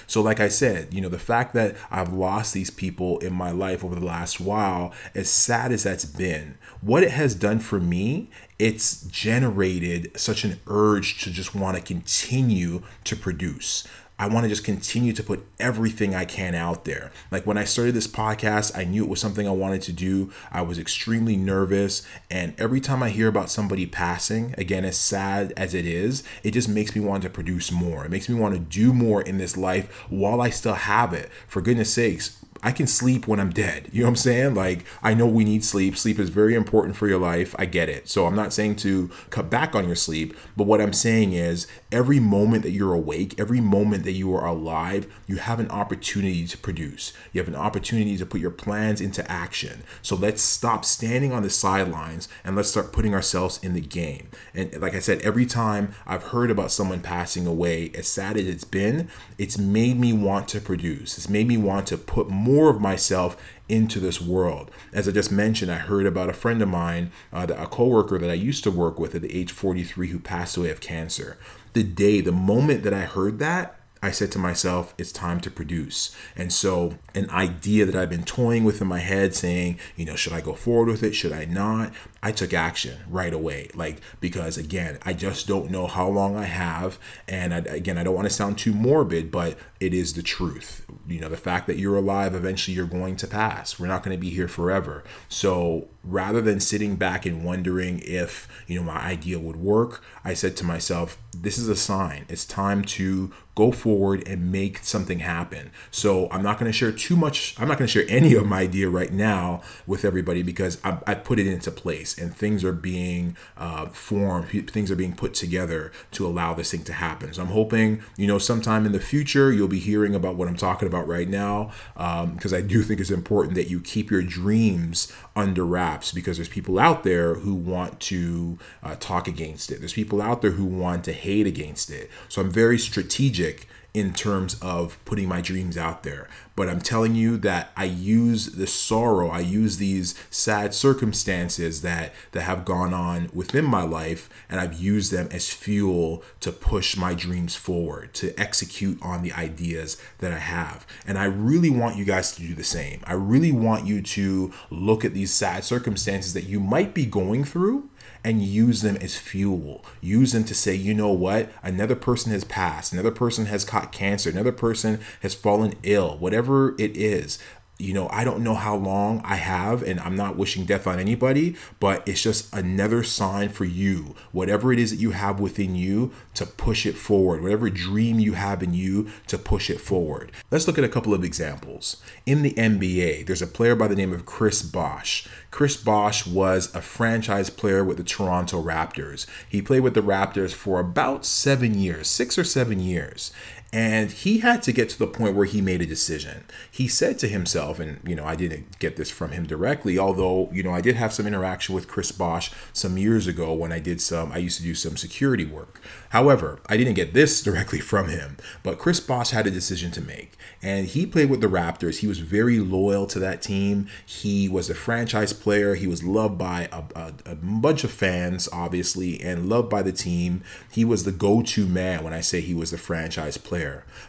so, 0.05 0.21
like 0.21 0.39
I 0.39 0.49
said, 0.49 0.93
you 0.93 1.01
know, 1.01 1.09
the 1.09 1.17
fact 1.17 1.53
that 1.55 1.75
I've 1.89 2.13
lost 2.13 2.53
these 2.53 2.69
people 2.69 3.17
in 3.19 3.33
my 3.33 3.49
life 3.49 3.83
over 3.83 3.95
the 3.95 4.05
last 4.05 4.39
while, 4.39 4.93
as 5.15 5.29
sad 5.29 5.71
as 5.71 5.83
that's 5.83 6.05
been, 6.05 6.57
what 6.81 7.03
it 7.03 7.11
has 7.11 7.33
done 7.33 7.59
for 7.59 7.79
me, 7.79 8.29
it's 8.59 9.01
generated 9.03 10.11
such 10.19 10.43
an 10.43 10.59
urge 10.67 11.23
to 11.23 11.31
just 11.31 11.55
want 11.55 11.77
to 11.77 11.81
continue 11.81 12.83
to 13.05 13.15
produce. 13.15 13.87
I 14.19 14.27
want 14.27 14.45
to 14.45 14.49
just 14.49 14.63
continue 14.63 15.13
to 15.13 15.21
put 15.21 15.45
everything 15.59 16.15
I 16.15 16.25
can 16.25 16.55
out 16.55 16.85
there. 16.85 17.11
Like 17.29 17.45
when 17.45 17.57
I 17.57 17.65
started 17.65 17.93
this 17.93 18.07
podcast, 18.07 18.75
I 18.75 18.83
knew 18.83 19.03
it 19.03 19.09
was 19.09 19.19
something 19.19 19.47
I 19.47 19.51
wanted 19.51 19.83
to 19.83 19.93
do. 19.93 20.31
I 20.51 20.61
was 20.63 20.79
extremely 20.79 21.37
nervous. 21.37 22.01
And 22.31 22.55
every 22.57 22.81
time 22.81 23.03
I 23.03 23.09
hear 23.09 23.27
about 23.27 23.51
somebody 23.51 23.85
passing, 23.85 24.55
again, 24.57 24.85
as 24.85 24.97
sad 24.97 25.53
as 25.55 25.75
it 25.75 25.85
is, 25.85 26.23
it 26.41 26.51
just 26.51 26.67
makes 26.67 26.95
me 26.95 27.01
want 27.01 27.21
to 27.23 27.29
produce 27.29 27.71
more. 27.71 28.05
It 28.05 28.11
makes 28.11 28.27
me 28.27 28.33
want 28.33 28.55
to 28.55 28.59
do 28.59 28.91
more 28.91 29.21
in 29.21 29.37
this 29.37 29.55
life 29.55 29.93
while 30.09 30.41
I 30.41 30.49
still 30.49 30.73
have 30.73 31.13
it. 31.13 31.29
For 31.47 31.61
goodness 31.61 31.93
sakes, 31.93 32.43
I 32.63 32.71
can 32.71 32.87
sleep 32.87 33.27
when 33.27 33.39
I'm 33.39 33.51
dead. 33.51 33.89
You 33.91 34.01
know 34.01 34.07
what 34.07 34.11
I'm 34.11 34.15
saying? 34.15 34.55
Like, 34.55 34.85
I 35.03 35.13
know 35.13 35.27
we 35.27 35.43
need 35.43 35.63
sleep. 35.63 35.97
Sleep 35.97 36.19
is 36.19 36.29
very 36.29 36.55
important 36.55 36.95
for 36.95 37.07
your 37.07 37.19
life. 37.19 37.55
I 37.57 37.65
get 37.65 37.89
it. 37.89 38.09
So, 38.09 38.25
I'm 38.25 38.35
not 38.35 38.53
saying 38.53 38.77
to 38.77 39.09
cut 39.29 39.49
back 39.49 39.75
on 39.75 39.85
your 39.85 39.95
sleep, 39.95 40.35
but 40.55 40.65
what 40.65 40.81
I'm 40.81 40.93
saying 40.93 41.33
is 41.33 41.67
every 41.91 42.19
moment 42.19 42.63
that 42.63 42.71
you're 42.71 42.93
awake, 42.93 43.39
every 43.39 43.61
moment 43.61 44.03
that 44.05 44.13
you 44.13 44.33
are 44.35 44.45
alive, 44.45 45.07
you 45.27 45.37
have 45.37 45.59
an 45.59 45.69
opportunity 45.69 46.47
to 46.47 46.57
produce. 46.57 47.13
You 47.31 47.41
have 47.41 47.47
an 47.47 47.55
opportunity 47.55 48.17
to 48.17 48.25
put 48.25 48.41
your 48.41 48.51
plans 48.51 49.01
into 49.01 49.29
action. 49.31 49.83
So, 50.01 50.15
let's 50.15 50.41
stop 50.41 50.85
standing 50.85 51.31
on 51.31 51.43
the 51.43 51.49
sidelines 51.49 52.27
and 52.43 52.55
let's 52.55 52.69
start 52.69 52.91
putting 52.91 53.13
ourselves 53.13 53.59
in 53.61 53.73
the 53.73 53.81
game. 53.81 54.29
And 54.53 54.81
like 54.81 54.95
I 54.95 54.99
said, 54.99 55.21
every 55.21 55.45
time 55.45 55.93
I've 56.05 56.23
heard 56.23 56.49
about 56.49 56.71
someone 56.71 57.01
passing 57.01 57.45
away, 57.45 57.91
as 57.95 58.07
sad 58.07 58.37
as 58.37 58.47
it's 58.47 58.63
been, 58.63 59.09
it's 59.37 59.57
made 59.57 59.99
me 59.99 60.13
want 60.13 60.47
to 60.49 60.61
produce. 60.61 61.17
It's 61.17 61.29
made 61.29 61.47
me 61.47 61.57
want 61.57 61.87
to 61.87 61.97
put 61.97 62.29
more 62.29 62.46
more 62.47 62.69
of 62.69 62.81
myself 62.81 63.37
into 63.69 63.99
this 63.99 64.21
world. 64.21 64.71
As 64.93 65.07
I 65.07 65.11
just 65.11 65.31
mentioned, 65.31 65.71
I 65.71 65.75
heard 65.75 66.05
about 66.05 66.29
a 66.29 66.33
friend 66.33 66.61
of 66.61 66.69
mine, 66.69 67.11
uh, 67.33 67.47
a 67.55 67.67
coworker 67.67 68.17
that 68.17 68.29
I 68.29 68.33
used 68.33 68.63
to 68.63 68.71
work 68.71 68.97
with 68.97 69.13
at 69.15 69.21
the 69.21 69.35
age 69.35 69.51
43 69.51 70.07
who 70.07 70.19
passed 70.19 70.57
away 70.57 70.69
of 70.69 70.79
cancer. 70.79 71.37
The 71.73 71.83
day, 71.83 72.21
the 72.21 72.31
moment 72.31 72.83
that 72.83 72.93
I 72.93 73.01
heard 73.01 73.39
that, 73.39 73.77
I 74.01 74.11
said 74.11 74.31
to 74.33 74.39
myself, 74.39 74.93
it's 74.97 75.11
time 75.11 75.41
to 75.41 75.51
produce. 75.51 76.15
And 76.35 76.53
so, 76.53 76.97
an 77.15 77.29
idea 77.31 77.85
that 77.85 77.95
I've 77.95 78.09
been 78.09 78.23
toying 78.23 78.63
with 78.63 78.81
in 78.81 78.87
my 78.87 78.99
head, 78.99 79.33
saying, 79.33 79.79
you 79.95 80.05
know, 80.05 80.15
should 80.15 80.33
I 80.33 80.41
go 80.41 80.53
forward 80.53 80.87
with 80.87 81.03
it? 81.03 81.13
Should 81.15 81.33
I 81.33 81.45
not? 81.45 81.93
I 82.21 82.31
took 82.31 82.53
action 82.53 82.97
right 83.09 83.33
away. 83.33 83.69
Like, 83.73 84.01
because 84.19 84.57
again, 84.57 84.99
I 85.03 85.13
just 85.13 85.47
don't 85.47 85.71
know 85.71 85.87
how 85.87 86.07
long 86.07 86.35
I 86.35 86.45
have. 86.45 86.99
And 87.27 87.53
I, 87.53 87.57
again, 87.57 87.97
I 87.97 88.03
don't 88.03 88.15
want 88.15 88.27
to 88.27 88.33
sound 88.33 88.57
too 88.57 88.73
morbid, 88.73 89.31
but 89.31 89.57
it 89.79 89.93
is 89.93 90.13
the 90.13 90.23
truth. 90.23 90.85
You 91.07 91.19
know, 91.19 91.29
the 91.29 91.37
fact 91.37 91.67
that 91.67 91.77
you're 91.77 91.97
alive, 91.97 92.33
eventually 92.33 92.75
you're 92.75 92.85
going 92.85 93.15
to 93.17 93.27
pass. 93.27 93.79
We're 93.79 93.87
not 93.87 94.03
going 94.03 94.15
to 94.15 94.21
be 94.21 94.29
here 94.29 94.47
forever. 94.47 95.03
So, 95.29 95.89
rather 96.03 96.41
than 96.41 96.59
sitting 96.59 96.95
back 96.95 97.25
and 97.25 97.43
wondering 97.43 97.99
if, 98.03 98.47
you 98.65 98.79
know, 98.79 98.83
my 98.83 98.99
idea 98.99 99.39
would 99.39 99.57
work, 99.57 100.03
I 100.23 100.33
said 100.33 100.55
to 100.57 100.63
myself, 100.63 101.17
this 101.35 101.57
is 101.57 101.67
a 101.67 101.75
sign. 101.75 102.25
It's 102.29 102.45
time 102.45 102.83
to 102.83 103.31
go 103.55 103.71
forward 103.71 104.25
and 104.27 104.51
make 104.51 104.77
something 104.83 105.19
happen. 105.19 105.71
So 105.89 106.29
I'm 106.31 106.43
not 106.43 106.59
going 106.59 106.71
to 106.71 106.77
share 106.77 106.91
too 106.91 107.15
much. 107.15 107.55
I'm 107.57 107.67
not 107.67 107.77
going 107.77 107.87
to 107.87 107.91
share 107.91 108.05
any 108.07 108.35
of 108.35 108.45
my 108.45 108.59
idea 108.61 108.87
right 108.87 109.11
now 109.11 109.61
with 109.87 110.05
everybody 110.05 110.43
because 110.43 110.79
I, 110.83 110.99
I 111.07 111.15
put 111.15 111.39
it 111.39 111.47
into 111.47 111.71
place 111.71 112.06
and 112.15 112.35
things 112.35 112.63
are 112.63 112.73
being 112.73 113.35
uh, 113.57 113.87
formed, 113.87 114.69
things 114.69 114.91
are 114.91 114.95
being 114.95 115.15
put 115.15 115.33
together 115.33 115.91
to 116.11 116.27
allow 116.27 116.53
this 116.53 116.69
thing 116.69 116.83
to 116.83 116.93
happen. 116.93 117.33
So 117.33 117.41
I'm 117.41 117.47
hoping, 117.47 118.03
you 118.17 118.27
know, 118.27 118.37
sometime 118.37 118.85
in 118.85 118.91
the 118.91 118.99
future 118.99 119.51
you'll 119.51 119.67
be 119.67 119.79
hearing 119.79 120.13
about 120.13 120.35
what 120.35 120.47
I'm 120.47 120.55
talking 120.55 120.87
about 120.87 121.07
right 121.07 121.27
now 121.27 121.71
because 121.95 122.53
um, 122.53 122.57
I 122.57 122.61
do 122.61 122.83
think 122.83 122.99
it's 122.99 123.09
important 123.09 123.55
that 123.55 123.69
you 123.69 123.79
keep 123.79 124.11
your 124.11 124.21
dreams 124.21 125.11
under 125.37 125.63
wraps 125.63 126.11
because 126.11 126.37
there's 126.37 126.49
people 126.49 126.79
out 126.79 127.03
there 127.03 127.35
who 127.35 127.53
want 127.53 127.99
to 127.99 128.57
uh, 128.81 128.95
talk 128.99 129.27
against 129.27 129.71
it. 129.71 129.79
There's 129.79 129.93
people 129.93 130.19
out 130.19 130.41
there 130.41 130.51
who 130.51 130.65
want 130.65 131.03
to 131.05 131.13
hate 131.13 131.45
against 131.45 131.91
it. 131.91 132.09
So 132.27 132.41
I'm 132.41 132.49
very 132.49 132.79
strategic 132.79 133.67
in 133.97 134.13
terms 134.13 134.55
of 134.61 135.03
putting 135.05 135.27
my 135.27 135.41
dreams 135.41 135.75
out 135.75 136.03
there. 136.03 136.27
But 136.55 136.69
I'm 136.69 136.81
telling 136.81 137.15
you 137.15 137.37
that 137.37 137.71
I 137.75 137.85
use 137.85 138.47
the 138.47 138.67
sorrow, 138.67 139.29
I 139.29 139.39
use 139.39 139.77
these 139.77 140.13
sad 140.29 140.73
circumstances 140.73 141.81
that 141.81 142.13
that 142.31 142.41
have 142.41 142.65
gone 142.65 142.93
on 142.93 143.29
within 143.33 143.65
my 143.65 143.83
life 143.83 144.29
and 144.49 144.59
I've 144.59 144.73
used 144.79 145.11
them 145.11 145.29
as 145.31 145.49
fuel 145.49 146.23
to 146.41 146.51
push 146.51 146.95
my 146.95 147.15
dreams 147.15 147.55
forward, 147.55 148.13
to 148.15 148.39
execute 148.39 148.99
on 149.01 149.23
the 149.23 149.33
ideas 149.33 149.97
that 150.19 150.31
I 150.31 150.39
have. 150.39 150.85
And 151.05 151.17
I 151.17 151.25
really 151.25 151.69
want 151.71 151.97
you 151.97 152.05
guys 152.05 152.35
to 152.35 152.41
do 152.41 152.53
the 152.53 152.63
same. 152.63 153.01
I 153.03 153.13
really 153.13 153.51
want 153.51 153.87
you 153.87 154.01
to 154.01 154.53
look 154.69 155.05
at 155.05 155.13
these 155.15 155.26
sad 155.33 155.63
circumstances 155.63 156.33
that 156.33 156.45
you 156.45 156.59
might 156.59 156.93
be 156.93 157.05
going 157.05 157.43
through 157.43 157.89
and 158.23 158.43
use 158.43 158.81
them 158.81 158.97
as 158.97 159.15
fuel. 159.15 159.85
Use 160.01 160.31
them 160.31 160.43
to 160.45 160.53
say, 160.53 160.75
you 160.75 160.93
know 160.93 161.11
what? 161.11 161.51
Another 161.63 161.95
person 161.95 162.31
has 162.31 162.43
passed, 162.43 162.91
another 162.91 163.11
person 163.11 163.45
has 163.45 163.63
caught 163.63 163.91
cancer, 163.91 164.29
another 164.29 164.51
person 164.51 164.99
has 165.21 165.33
fallen 165.33 165.75
ill, 165.83 166.17
whatever 166.17 166.75
it 166.79 166.97
is. 166.97 167.39
You 167.79 167.93
know, 167.93 168.09
I 168.11 168.23
don't 168.23 168.43
know 168.43 168.55
how 168.55 168.75
long 168.75 169.21
I 169.23 169.35
have, 169.35 169.83
and 169.83 169.99
I'm 169.99 170.15
not 170.15 170.35
wishing 170.35 170.65
death 170.65 170.87
on 170.87 170.99
anybody, 170.99 171.55
but 171.79 172.07
it's 172.07 172.23
just 172.23 172.53
another 172.53 173.03
sign 173.03 173.49
for 173.49 173.65
you, 173.65 174.15
whatever 174.31 174.73
it 174.73 174.79
is 174.79 174.89
that 174.89 174.97
you 174.97 175.11
have 175.11 175.39
within 175.39 175.75
you, 175.75 176.11
to 176.33 176.45
push 176.45 176.87
it 176.87 176.97
forward, 176.97 177.43
whatever 177.43 177.69
dream 177.69 178.19
you 178.19 178.33
have 178.33 178.63
in 178.63 178.73
you, 178.73 179.09
to 179.27 179.37
push 179.37 179.69
it 179.69 179.79
forward. 179.79 180.31
Let's 180.49 180.65
look 180.65 180.79
at 180.79 180.83
a 180.83 180.89
couple 180.89 181.13
of 181.13 181.23
examples. 181.23 181.97
In 182.25 182.41
the 182.41 182.53
NBA, 182.53 183.27
there's 183.27 183.43
a 183.43 183.47
player 183.47 183.75
by 183.75 183.87
the 183.87 183.95
name 183.95 184.13
of 184.13 184.25
Chris 184.25 184.63
Bosh. 184.63 185.27
Chris 185.51 185.77
Bosh 185.77 186.27
was 186.27 186.73
a 186.75 186.81
franchise 186.81 187.49
player 187.49 187.83
with 187.83 187.97
the 187.97 188.03
Toronto 188.03 188.61
Raptors. 188.61 189.25
He 189.47 189.61
played 189.61 189.79
with 189.79 189.93
the 189.93 190.01
Raptors 190.01 190.53
for 190.53 190.79
about 190.79 191.25
seven 191.25 191.79
years, 191.79 192.07
six 192.07 192.37
or 192.37 192.43
seven 192.43 192.79
years. 192.79 193.31
And 193.73 194.11
he 194.11 194.39
had 194.39 194.63
to 194.63 194.71
get 194.71 194.89
to 194.89 194.99
the 194.99 195.07
point 195.07 195.35
where 195.35 195.45
he 195.45 195.59
made 195.59 195.81
a 195.81 195.85
decision. 195.85 196.45
He 196.71 196.87
said 196.87 197.19
to 197.19 197.27
himself, 197.27 197.79
and 197.79 197.99
you 198.07 198.15
know, 198.15 198.23
I 198.23 198.35
didn't 198.35 198.79
get 198.79 198.95
this 198.95 199.11
from 199.11 199.31
him 199.31 199.45
directly, 199.45 199.99
although, 199.99 200.49
you 200.53 200.63
know, 200.63 200.71
I 200.71 200.79
did 200.79 200.95
have 200.95 201.13
some 201.13 201.27
interaction 201.27 201.75
with 201.75 201.87
Chris 201.87 202.11
Bosh 202.13 202.51
some 202.71 202.97
years 202.97 203.27
ago 203.27 203.53
when 203.53 203.73
I 203.73 203.79
did 203.79 203.99
some, 203.99 204.31
I 204.31 204.37
used 204.37 204.57
to 204.57 204.63
do 204.63 204.73
some 204.73 204.95
security 204.95 205.45
work. 205.45 205.81
However, 206.09 206.61
I 206.67 206.77
didn't 206.77 206.93
get 206.93 207.13
this 207.13 207.41
directly 207.47 207.79
from 207.79 208.07
him, 208.07 208.37
but 208.63 208.79
Chris 208.79 209.01
Bosh 209.01 209.31
had 209.31 209.47
a 209.47 209.51
decision 209.51 209.91
to 209.91 210.01
make. 210.01 210.37
And 210.61 210.87
he 210.87 211.05
played 211.05 211.29
with 211.29 211.41
the 211.41 211.47
Raptors. 211.47 211.97
He 211.97 212.07
was 212.07 212.19
very 212.19 212.59
loyal 212.59 213.05
to 213.07 213.19
that 213.19 213.41
team. 213.41 213.87
He 214.05 214.47
was 214.49 214.69
a 214.69 214.75
franchise 214.75 215.33
player. 215.33 215.75
He 215.75 215.87
was 215.87 216.03
loved 216.03 216.37
by 216.37 216.69
a, 216.71 216.83
a, 216.95 217.13
a 217.25 217.35
bunch 217.35 217.83
of 217.83 217.91
fans, 217.91 218.47
obviously, 218.51 219.21
and 219.21 219.49
loved 219.49 219.69
by 219.69 219.83
the 219.83 219.91
team. 219.91 220.41
He 220.71 220.85
was 220.85 221.03
the 221.03 221.11
go 221.11 221.41
to 221.43 221.67
man 221.67 222.03
when 222.03 222.13
I 222.13 222.21
say 222.21 222.41
he 222.41 222.53
was 222.53 222.71
the 222.71 222.77
franchise 222.77 223.37
player. 223.37 223.56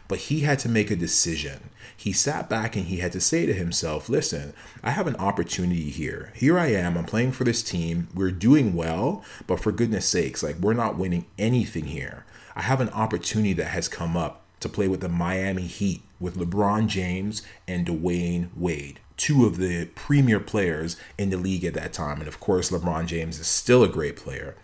But 0.07 0.19
he 0.19 0.41
had 0.41 0.59
to 0.61 0.69
make 0.69 0.91
a 0.91 0.97
decision. 0.97 1.71
He 1.97 2.13
sat 2.13 2.49
back 2.49 2.77
and 2.77 2.87
he 2.87 2.99
had 2.99 3.13
to 3.13 3.21
say 3.21 3.47
to 3.47 3.53
himself, 3.53 4.09
listen, 4.09 4.53
I 4.83 4.91
have 4.91 5.07
an 5.07 5.17
opportunity 5.17 5.91
here. 5.91 6.33
Here 6.35 6.59
I 6.59 6.69
am. 6.69 6.97
I'm 6.97 7.05
playing 7.05 7.33
for 7.33 7.45
this 7.45 7.63
team. 7.63 8.09
We're 8.15 8.31
doing 8.31 8.75
well, 8.75 9.25
but 9.47 9.61
for 9.61 9.73
goodness 9.73 10.07
sakes, 10.07 10.43
like 10.43 10.57
we're 10.57 10.75
not 10.75 10.97
winning 10.97 11.27
anything 11.39 11.87
here. 11.87 12.25
I 12.55 12.63
have 12.63 12.81
an 12.81 12.91
opportunity 12.91 13.53
that 13.55 13.67
has 13.67 13.89
come 13.89 14.17
up 14.17 14.45
to 14.61 14.69
play 14.69 14.89
with 14.89 15.01
the 15.01 15.09
Miami 15.09 15.67
Heat 15.67 16.03
with 16.21 16.37
LeBron 16.37 16.89
James 16.89 17.43
and 17.67 17.87
Dwyane 17.87 18.49
Wade, 18.57 19.01
two 19.17 19.45
of 19.45 19.57
the 19.57 19.87
premier 19.95 20.41
players 20.41 20.97
in 21.17 21.31
the 21.31 21.37
league 21.37 21.65
at 21.65 21.75
that 21.75 21.93
time. 21.93 22.19
And 22.19 22.29
of 22.29 22.41
course, 22.41 22.71
LeBron 22.71 23.07
James 23.07 23.39
is 23.39 23.47
still 23.47 23.85
a 23.85 23.89
great 23.89 24.17
player. 24.17 24.57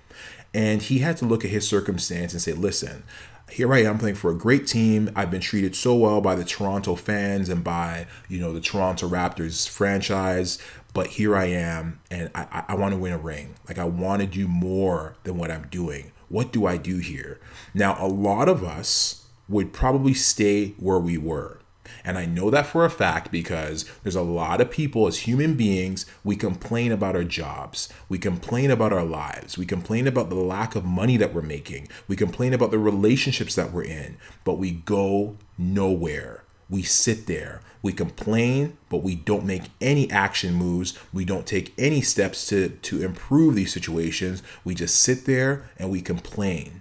And 0.53 0.83
he 0.83 0.99
had 0.99 1.17
to 1.19 1.25
look 1.25 1.45
at 1.45 1.51
his 1.51 1.69
circumstance 1.69 2.33
and 2.33 2.41
say, 2.41 2.53
listen, 2.53 3.03
here 3.51 3.73
I 3.73 3.83
am 3.83 3.99
playing 3.99 4.17
for 4.17 4.31
a 4.31 4.37
great 4.37 4.67
team. 4.67 5.11
I've 5.15 5.31
been 5.31 5.41
treated 5.41 5.77
so 5.77 5.95
well 5.95 6.21
by 6.21 6.35
the 6.35 6.45
Toronto 6.45 6.97
fans 6.97 7.49
and 7.49 7.63
by, 7.63 8.07
you 8.29 8.41
know, 8.41 8.53
the 8.53 8.61
Toronto 8.61 9.09
Raptors 9.09 9.69
franchise. 9.69 10.59
But 10.93 11.09
here 11.09 11.37
I 11.37 11.47
am 11.47 12.01
and 12.11 12.31
I, 12.35 12.65
I 12.69 12.75
want 12.75 12.95
to 12.95 12.99
win 12.99 13.13
a 13.13 13.19
ring. 13.19 13.55
Like 13.69 13.79
I 13.79 13.85
want 13.85 14.23
to 14.23 14.27
do 14.27 14.49
more 14.49 15.17
than 15.25 15.37
what 15.37 15.51
I'm 15.51 15.67
doing. 15.69 16.13
What 16.29 16.53
do 16.53 16.67
I 16.67 16.77
do 16.77 16.99
here? 16.99 17.39
Now, 17.75 17.97
a 18.01 18.09
lot 18.09 18.49
of 18.49 18.65
us 18.65 19.27
would 19.49 19.73
probably 19.73 20.15
stay 20.15 20.71
where 20.79 20.99
we 20.99 21.19
were. 21.19 21.59
And 22.05 22.19
I 22.19 22.27
know 22.27 22.51
that 22.51 22.67
for 22.67 22.85
a 22.85 22.91
fact 22.91 23.31
because 23.31 23.85
there's 24.03 24.15
a 24.15 24.23
lot 24.23 24.61
of 24.61 24.71
people 24.71 25.07
as 25.07 25.21
human 25.21 25.55
beings, 25.55 26.07
we 26.23 26.37
complain 26.37 26.93
about 26.93 27.17
our 27.17 27.25
jobs. 27.25 27.89
We 28.09 28.19
complain 28.19 28.71
about 28.71 28.93
our 28.93 29.05
lives. 29.05 29.59
We 29.59 29.67
complain 29.67 30.07
about 30.07 30.29
the 30.29 30.37
lack 30.37 30.75
of 30.75 30.85
money 30.85 31.17
that 31.17 31.35
we're 31.35 31.43
making. 31.43 31.89
We 32.09 32.17
complain 32.17 32.53
about 32.53 32.71
the 32.71 32.79
relationships 32.79 33.55
that 33.55 33.73
we're 33.73 33.85
in, 33.85 34.17
but 34.45 34.59
we 34.59 34.71
go 34.71 35.37
nowhere. 35.59 36.45
We 36.69 36.83
sit 36.83 37.27
there. 37.27 37.61
We 37.83 37.93
complain, 37.93 38.79
but 38.89 39.03
we 39.03 39.15
don't 39.15 39.45
make 39.45 39.65
any 39.81 40.11
action 40.11 40.55
moves. 40.55 40.99
We 41.13 41.27
don't 41.27 41.47
take 41.47 41.75
any 41.77 42.01
steps 42.01 42.47
to, 42.47 42.71
to 42.71 43.03
improve 43.03 43.55
these 43.55 43.75
situations. 43.75 44.43
We 44.65 44.75
just 44.75 44.99
sit 44.99 45.27
there 45.27 45.69
and 45.79 45.91
we 45.91 46.01
complain. 46.01 46.81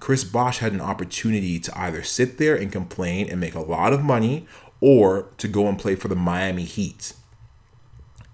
Chris 0.00 0.24
Bosh 0.24 0.58
had 0.58 0.72
an 0.72 0.80
opportunity 0.80 1.58
to 1.60 1.78
either 1.78 2.02
sit 2.02 2.38
there 2.38 2.56
and 2.56 2.72
complain 2.72 3.28
and 3.28 3.40
make 3.40 3.54
a 3.54 3.60
lot 3.60 3.92
of 3.92 4.02
money 4.02 4.46
or 4.80 5.28
to 5.38 5.48
go 5.48 5.68
and 5.68 5.78
play 5.78 5.94
for 5.94 6.08
the 6.08 6.16
Miami 6.16 6.64
Heat. 6.64 7.12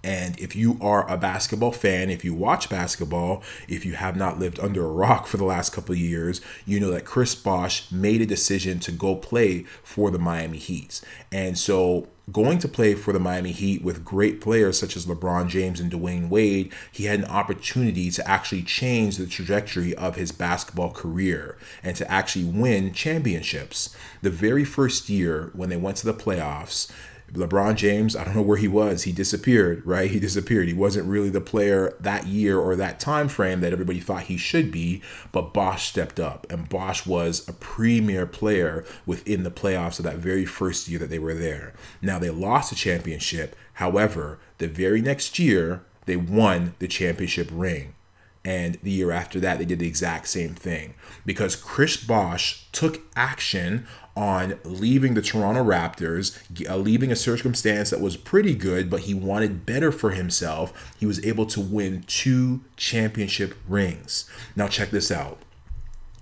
And 0.03 0.39
if 0.39 0.55
you 0.55 0.77
are 0.81 1.09
a 1.09 1.17
basketball 1.17 1.73
fan, 1.73 2.09
if 2.09 2.23
you 2.23 2.33
watch 2.33 2.69
basketball, 2.69 3.43
if 3.67 3.85
you 3.85 3.93
have 3.93 4.15
not 4.15 4.39
lived 4.39 4.59
under 4.59 4.85
a 4.85 4.91
rock 4.91 5.27
for 5.27 5.37
the 5.37 5.43
last 5.43 5.73
couple 5.73 5.93
of 5.93 5.99
years, 5.99 6.39
you 6.65 6.79
know 6.79 6.91
that 6.91 7.05
Chris 7.05 7.35
Bosh 7.35 7.91
made 7.91 8.21
a 8.21 8.25
decision 8.25 8.79
to 8.79 8.91
go 8.91 9.15
play 9.15 9.63
for 9.83 10.09
the 10.09 10.19
Miami 10.19 10.57
Heat. 10.57 11.01
And 11.31 11.57
so 11.57 12.07
going 12.31 12.59
to 12.59 12.67
play 12.67 12.95
for 12.95 13.13
the 13.13 13.19
Miami 13.19 13.51
Heat 13.51 13.83
with 13.83 14.05
great 14.05 14.41
players 14.41 14.77
such 14.77 14.95
as 14.95 15.05
LeBron 15.05 15.47
James 15.47 15.79
and 15.79 15.91
Dwyane 15.91 16.29
Wade, 16.29 16.71
he 16.91 17.05
had 17.05 17.19
an 17.19 17.25
opportunity 17.25 18.11
to 18.11 18.27
actually 18.27 18.63
change 18.63 19.17
the 19.17 19.25
trajectory 19.25 19.95
of 19.95 20.15
his 20.15 20.31
basketball 20.31 20.91
career 20.91 21.57
and 21.83 21.95
to 21.95 22.09
actually 22.11 22.45
win 22.45 22.93
championships. 22.93 23.95
The 24.21 24.29
very 24.29 24.65
first 24.65 25.09
year 25.09 25.51
when 25.53 25.69
they 25.69 25.77
went 25.77 25.97
to 25.97 26.05
the 26.05 26.13
playoffs, 26.13 26.91
LeBron 27.33 27.75
James, 27.75 28.15
I 28.15 28.23
don't 28.23 28.35
know 28.35 28.41
where 28.41 28.57
he 28.57 28.67
was. 28.67 29.03
He 29.03 29.11
disappeared, 29.11 29.85
right? 29.85 30.09
He 30.09 30.19
disappeared. 30.19 30.67
He 30.67 30.73
wasn't 30.73 31.07
really 31.07 31.29
the 31.29 31.41
player 31.41 31.95
that 31.99 32.27
year 32.27 32.59
or 32.59 32.75
that 32.75 32.99
time 32.99 33.27
frame 33.27 33.61
that 33.61 33.73
everybody 33.73 33.99
thought 33.99 34.23
he 34.23 34.37
should 34.37 34.71
be, 34.71 35.01
but 35.31 35.53
Bosh 35.53 35.87
stepped 35.89 36.19
up 36.19 36.47
and 36.49 36.69
Bosh 36.69 37.05
was 37.05 37.47
a 37.47 37.53
premier 37.53 38.25
player 38.25 38.85
within 39.05 39.43
the 39.43 39.51
playoffs 39.51 39.99
of 39.99 40.05
that 40.05 40.17
very 40.17 40.45
first 40.45 40.87
year 40.87 40.99
that 40.99 41.09
they 41.09 41.19
were 41.19 41.33
there. 41.35 41.73
Now 42.01 42.19
they 42.19 42.29
lost 42.29 42.69
the 42.69 42.75
championship. 42.75 43.55
However, 43.73 44.39
the 44.57 44.67
very 44.67 45.01
next 45.01 45.39
year, 45.39 45.83
they 46.05 46.17
won 46.17 46.73
the 46.79 46.87
championship 46.87 47.49
ring. 47.51 47.93
And 48.45 48.77
the 48.83 48.91
year 48.91 49.11
after 49.11 49.39
that, 49.41 49.59
they 49.59 49.65
did 49.65 49.79
the 49.79 49.87
exact 49.87 50.27
same 50.27 50.55
thing 50.55 50.93
because 51.25 51.55
Chris 51.55 51.97
Bosh 51.97 52.67
took 52.71 53.01
action 53.15 53.85
on 54.15 54.59
leaving 54.63 55.13
the 55.13 55.21
Toronto 55.21 55.63
Raptors, 55.63 56.37
uh, 56.69 56.75
leaving 56.75 57.11
a 57.11 57.15
circumstance 57.15 57.89
that 57.89 58.01
was 58.01 58.17
pretty 58.17 58.53
good, 58.53 58.89
but 58.89 59.01
he 59.01 59.13
wanted 59.13 59.65
better 59.65 59.91
for 59.91 60.11
himself. 60.11 60.93
He 60.99 61.05
was 61.05 61.23
able 61.25 61.45
to 61.47 61.61
win 61.61 62.03
two 62.07 62.61
championship 62.75 63.55
rings. 63.67 64.29
Now, 64.55 64.67
check 64.67 64.89
this 64.89 65.11
out. 65.11 65.39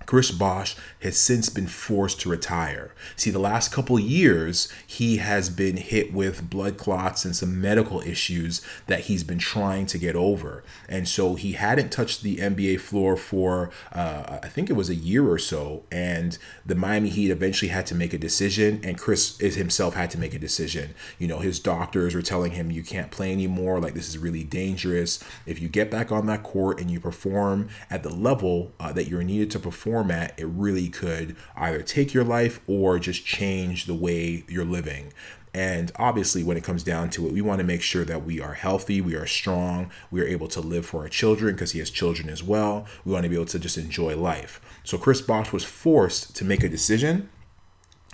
Chris 0.08 0.30
Bosh 0.30 0.74
has 1.02 1.18
since 1.18 1.50
been 1.50 1.66
forced 1.66 2.18
to 2.22 2.30
retire. 2.30 2.94
See, 3.14 3.28
the 3.28 3.38
last 3.38 3.70
couple 3.70 4.00
years, 4.00 4.72
he 4.86 5.18
has 5.18 5.50
been 5.50 5.76
hit 5.76 6.14
with 6.14 6.48
blood 6.48 6.78
clots 6.78 7.26
and 7.26 7.36
some 7.36 7.60
medical 7.60 8.00
issues 8.00 8.62
that 8.86 9.00
he's 9.00 9.22
been 9.22 9.38
trying 9.38 9.84
to 9.84 9.98
get 9.98 10.16
over. 10.16 10.64
And 10.88 11.06
so 11.06 11.34
he 11.34 11.52
hadn't 11.52 11.92
touched 11.92 12.22
the 12.22 12.38
NBA 12.38 12.80
floor 12.80 13.18
for, 13.18 13.70
uh, 13.92 14.38
I 14.42 14.48
think 14.48 14.70
it 14.70 14.76
was 14.76 14.88
a 14.88 14.94
year 14.94 15.30
or 15.30 15.36
so. 15.38 15.84
And 15.92 16.38
the 16.64 16.74
Miami 16.74 17.10
Heat 17.10 17.30
eventually 17.30 17.68
had 17.68 17.84
to 17.88 17.94
make 17.94 18.14
a 18.14 18.18
decision, 18.18 18.80
and 18.82 18.96
Chris 18.96 19.36
himself 19.36 19.92
had 19.92 20.10
to 20.12 20.18
make 20.18 20.32
a 20.32 20.38
decision. 20.38 20.94
You 21.18 21.28
know, 21.28 21.40
his 21.40 21.60
doctors 21.60 22.14
were 22.14 22.22
telling 22.22 22.52
him, 22.52 22.70
you 22.70 22.82
can't 22.82 23.10
play 23.10 23.30
anymore. 23.30 23.78
Like, 23.78 23.92
this 23.92 24.08
is 24.08 24.16
really 24.16 24.42
dangerous. 24.42 25.22
If 25.44 25.60
you 25.60 25.68
get 25.68 25.90
back 25.90 26.10
on 26.10 26.24
that 26.28 26.44
court 26.44 26.80
and 26.80 26.90
you 26.90 26.98
perform 26.98 27.68
at 27.90 28.02
the 28.02 28.08
level 28.08 28.72
uh, 28.80 28.94
that 28.94 29.08
you're 29.08 29.22
needed 29.22 29.50
to 29.50 29.58
perform, 29.58 29.97
format, 29.98 30.32
it 30.38 30.46
really 30.46 30.88
could 30.88 31.34
either 31.56 31.82
take 31.82 32.14
your 32.14 32.22
life 32.22 32.60
or 32.68 33.00
just 33.00 33.24
change 33.24 33.86
the 33.86 33.94
way 33.94 34.44
you're 34.48 34.64
living. 34.64 35.12
And 35.52 35.90
obviously, 35.96 36.44
when 36.44 36.56
it 36.56 36.62
comes 36.62 36.84
down 36.84 37.10
to 37.10 37.26
it, 37.26 37.32
we 37.32 37.40
want 37.40 37.58
to 37.58 37.66
make 37.66 37.82
sure 37.82 38.04
that 38.04 38.24
we 38.24 38.40
are 38.40 38.54
healthy, 38.54 39.00
we 39.00 39.16
are 39.16 39.26
strong, 39.26 39.90
we 40.12 40.20
are 40.20 40.26
able 40.26 40.46
to 40.48 40.60
live 40.60 40.86
for 40.86 41.00
our 41.00 41.08
children 41.08 41.54
because 41.54 41.72
he 41.72 41.80
has 41.80 41.90
children 41.90 42.28
as 42.28 42.44
well. 42.44 42.86
We 43.04 43.12
want 43.12 43.24
to 43.24 43.28
be 43.28 43.34
able 43.34 43.46
to 43.46 43.58
just 43.58 43.76
enjoy 43.76 44.16
life. 44.16 44.60
So, 44.84 44.98
Chris 44.98 45.20
Bosh 45.20 45.52
was 45.52 45.64
forced 45.64 46.36
to 46.36 46.44
make 46.44 46.62
a 46.62 46.68
decision 46.68 47.28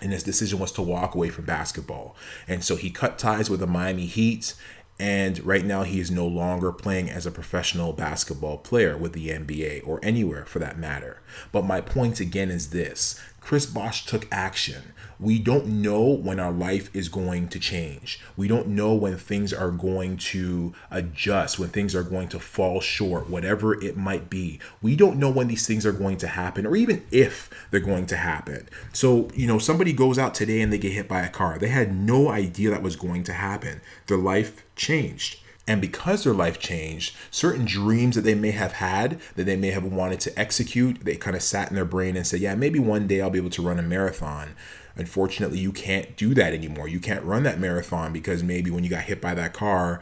and 0.00 0.10
his 0.10 0.22
decision 0.22 0.58
was 0.58 0.72
to 0.72 0.82
walk 0.82 1.14
away 1.14 1.28
from 1.28 1.44
basketball. 1.44 2.16
And 2.48 2.64
so 2.64 2.76
he 2.76 2.90
cut 2.90 3.18
ties 3.18 3.48
with 3.48 3.60
the 3.60 3.66
Miami 3.66 4.06
Heat 4.06 4.54
and 4.98 5.44
right 5.44 5.64
now, 5.64 5.82
he 5.82 5.98
is 5.98 6.10
no 6.10 6.26
longer 6.26 6.70
playing 6.70 7.10
as 7.10 7.26
a 7.26 7.32
professional 7.32 7.92
basketball 7.92 8.58
player 8.58 8.96
with 8.96 9.12
the 9.12 9.28
NBA 9.28 9.86
or 9.86 9.98
anywhere 10.04 10.44
for 10.44 10.60
that 10.60 10.78
matter. 10.78 11.20
But 11.50 11.64
my 11.64 11.80
point 11.80 12.20
again 12.20 12.48
is 12.48 12.70
this 12.70 13.20
Chris 13.44 13.66
Bosh 13.66 14.06
took 14.06 14.26
action. 14.32 14.94
We 15.20 15.38
don't 15.38 15.66
know 15.66 16.02
when 16.02 16.40
our 16.40 16.50
life 16.50 16.88
is 16.96 17.10
going 17.10 17.48
to 17.48 17.58
change. 17.58 18.18
We 18.38 18.48
don't 18.48 18.68
know 18.68 18.94
when 18.94 19.18
things 19.18 19.52
are 19.52 19.70
going 19.70 20.16
to 20.16 20.72
adjust, 20.90 21.58
when 21.58 21.68
things 21.68 21.94
are 21.94 22.02
going 22.02 22.28
to 22.28 22.40
fall 22.40 22.80
short, 22.80 23.28
whatever 23.28 23.78
it 23.84 23.98
might 23.98 24.30
be. 24.30 24.60
We 24.80 24.96
don't 24.96 25.18
know 25.18 25.30
when 25.30 25.48
these 25.48 25.66
things 25.66 25.84
are 25.84 25.92
going 25.92 26.16
to 26.18 26.26
happen 26.26 26.64
or 26.64 26.74
even 26.74 27.04
if 27.10 27.50
they're 27.70 27.80
going 27.80 28.06
to 28.06 28.16
happen. 28.16 28.66
So, 28.94 29.28
you 29.34 29.46
know, 29.46 29.58
somebody 29.58 29.92
goes 29.92 30.18
out 30.18 30.34
today 30.34 30.62
and 30.62 30.72
they 30.72 30.78
get 30.78 30.92
hit 30.92 31.06
by 31.06 31.20
a 31.20 31.28
car. 31.28 31.58
They 31.58 31.68
had 31.68 31.94
no 31.94 32.28
idea 32.28 32.70
that 32.70 32.82
was 32.82 32.96
going 32.96 33.24
to 33.24 33.34
happen. 33.34 33.82
Their 34.06 34.16
life 34.16 34.64
changed. 34.74 35.43
And 35.66 35.80
because 35.80 36.24
their 36.24 36.34
life 36.34 36.58
changed, 36.58 37.16
certain 37.30 37.64
dreams 37.64 38.16
that 38.16 38.22
they 38.22 38.34
may 38.34 38.50
have 38.50 38.72
had, 38.72 39.20
that 39.34 39.44
they 39.44 39.56
may 39.56 39.70
have 39.70 39.84
wanted 39.84 40.20
to 40.20 40.38
execute, 40.38 41.04
they 41.04 41.16
kind 41.16 41.34
of 41.34 41.42
sat 41.42 41.70
in 41.70 41.74
their 41.74 41.86
brain 41.86 42.16
and 42.16 42.26
said, 42.26 42.40
Yeah, 42.40 42.54
maybe 42.54 42.78
one 42.78 43.06
day 43.06 43.20
I'll 43.20 43.30
be 43.30 43.38
able 43.38 43.50
to 43.50 43.62
run 43.62 43.78
a 43.78 43.82
marathon. 43.82 44.54
Unfortunately, 44.96 45.58
you 45.58 45.72
can't 45.72 46.16
do 46.16 46.34
that 46.34 46.52
anymore. 46.52 46.86
You 46.86 47.00
can't 47.00 47.24
run 47.24 47.42
that 47.44 47.58
marathon 47.58 48.12
because 48.12 48.42
maybe 48.42 48.70
when 48.70 48.84
you 48.84 48.90
got 48.90 49.04
hit 49.04 49.20
by 49.20 49.34
that 49.34 49.52
car, 49.52 50.00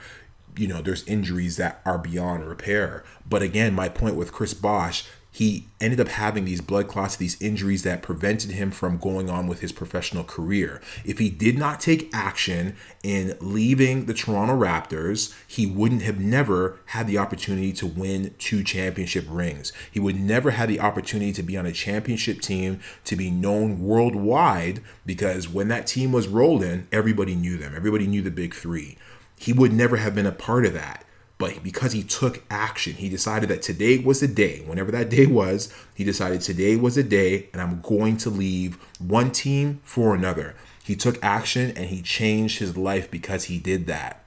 you 0.57 0.67
know, 0.67 0.83
there's 0.83 1.07
injuries 1.07 1.57
that 1.57 1.81
are 1.87 1.97
beyond 1.97 2.47
repair. 2.47 3.05
But 3.29 3.43
again, 3.43 3.73
my 3.73 3.89
point 3.89 4.17
with 4.17 4.33
Chris 4.33 4.53
Bosh, 4.53 5.05
he 5.35 5.67
ended 5.81 5.99
up 5.99 6.09
having 6.09 6.45
these 6.45 6.61
blood 6.61 6.89
clots, 6.89 7.17
these 7.17 7.41
injuries 7.41 7.83
that 7.85 8.03
prevented 8.03 8.51
him 8.51 8.71
from 8.71 8.99
going 8.99 9.31
on 9.31 9.47
with 9.47 9.61
his 9.61 9.73
professional 9.73 10.25
career. 10.25 10.81
If 11.07 11.19
he 11.19 11.31
did 11.31 11.57
not 11.57 11.81
take 11.81 12.11
action 12.13 12.77
in 13.03 13.37
leaving 13.41 14.05
the 14.05 14.13
Toronto 14.13 14.55
Raptors, 14.55 15.35
he 15.49 15.65
wouldn't 15.65 16.03
have 16.03 16.21
never 16.21 16.79
had 16.87 17.07
the 17.07 17.17
opportunity 17.17 17.73
to 17.73 17.87
win 17.87 18.35
two 18.39 18.63
championship 18.63 19.25
rings. 19.27 19.73
He 19.91 19.99
would 19.99 20.21
never 20.21 20.51
have 20.51 20.69
the 20.69 20.81
opportunity 20.81 21.33
to 21.33 21.43
be 21.43 21.57
on 21.57 21.65
a 21.65 21.73
championship 21.73 22.43
team, 22.43 22.81
to 23.05 23.17
be 23.17 23.31
known 23.31 23.81
worldwide, 23.81 24.83
because 25.07 25.49
when 25.49 25.69
that 25.69 25.87
team 25.87 26.13
was 26.13 26.29
rolling, 26.29 26.89
everybody 26.93 27.35
knew 27.35 27.57
them. 27.57 27.75
Everybody 27.75 28.07
knew 28.07 28.21
the 28.21 28.31
big 28.31 28.55
three. 28.55 28.99
He 29.39 29.55
would 29.55 29.73
never 29.73 29.97
have 29.97 30.15
been 30.15 30.27
a 30.27 30.33
part 30.33 30.67
of 30.67 30.75
that. 30.75 31.07
But 31.43 31.61
because 31.65 31.91
he 31.91 32.05
took 32.05 32.41
action, 32.51 32.93
he 32.93 33.09
decided 33.09 33.49
that 33.49 33.63
today 33.63 33.99
was 33.99 34.21
the 34.21 34.29
day. 34.29 34.63
Whenever 34.65 34.93
that 34.93 35.11
day 35.11 35.27
was, 35.27 35.75
he 35.93 36.05
decided 36.05 36.41
today 36.41 36.77
was 36.77 36.95
the 36.95 37.03
day 37.03 37.49
and 37.53 37.61
I'm 37.61 37.81
going 37.81 38.17
to 38.19 38.31
leave 38.31 38.77
one 39.01 39.33
team 39.33 39.81
for 39.83 40.15
another. 40.15 40.55
He 40.85 40.95
took 40.95 41.19
action 41.21 41.73
and 41.77 41.87
he 41.87 42.01
changed 42.01 42.61
his 42.61 42.77
life 42.77 43.11
because 43.11 43.47
he 43.47 43.59
did 43.59 43.89
that. 43.89 44.22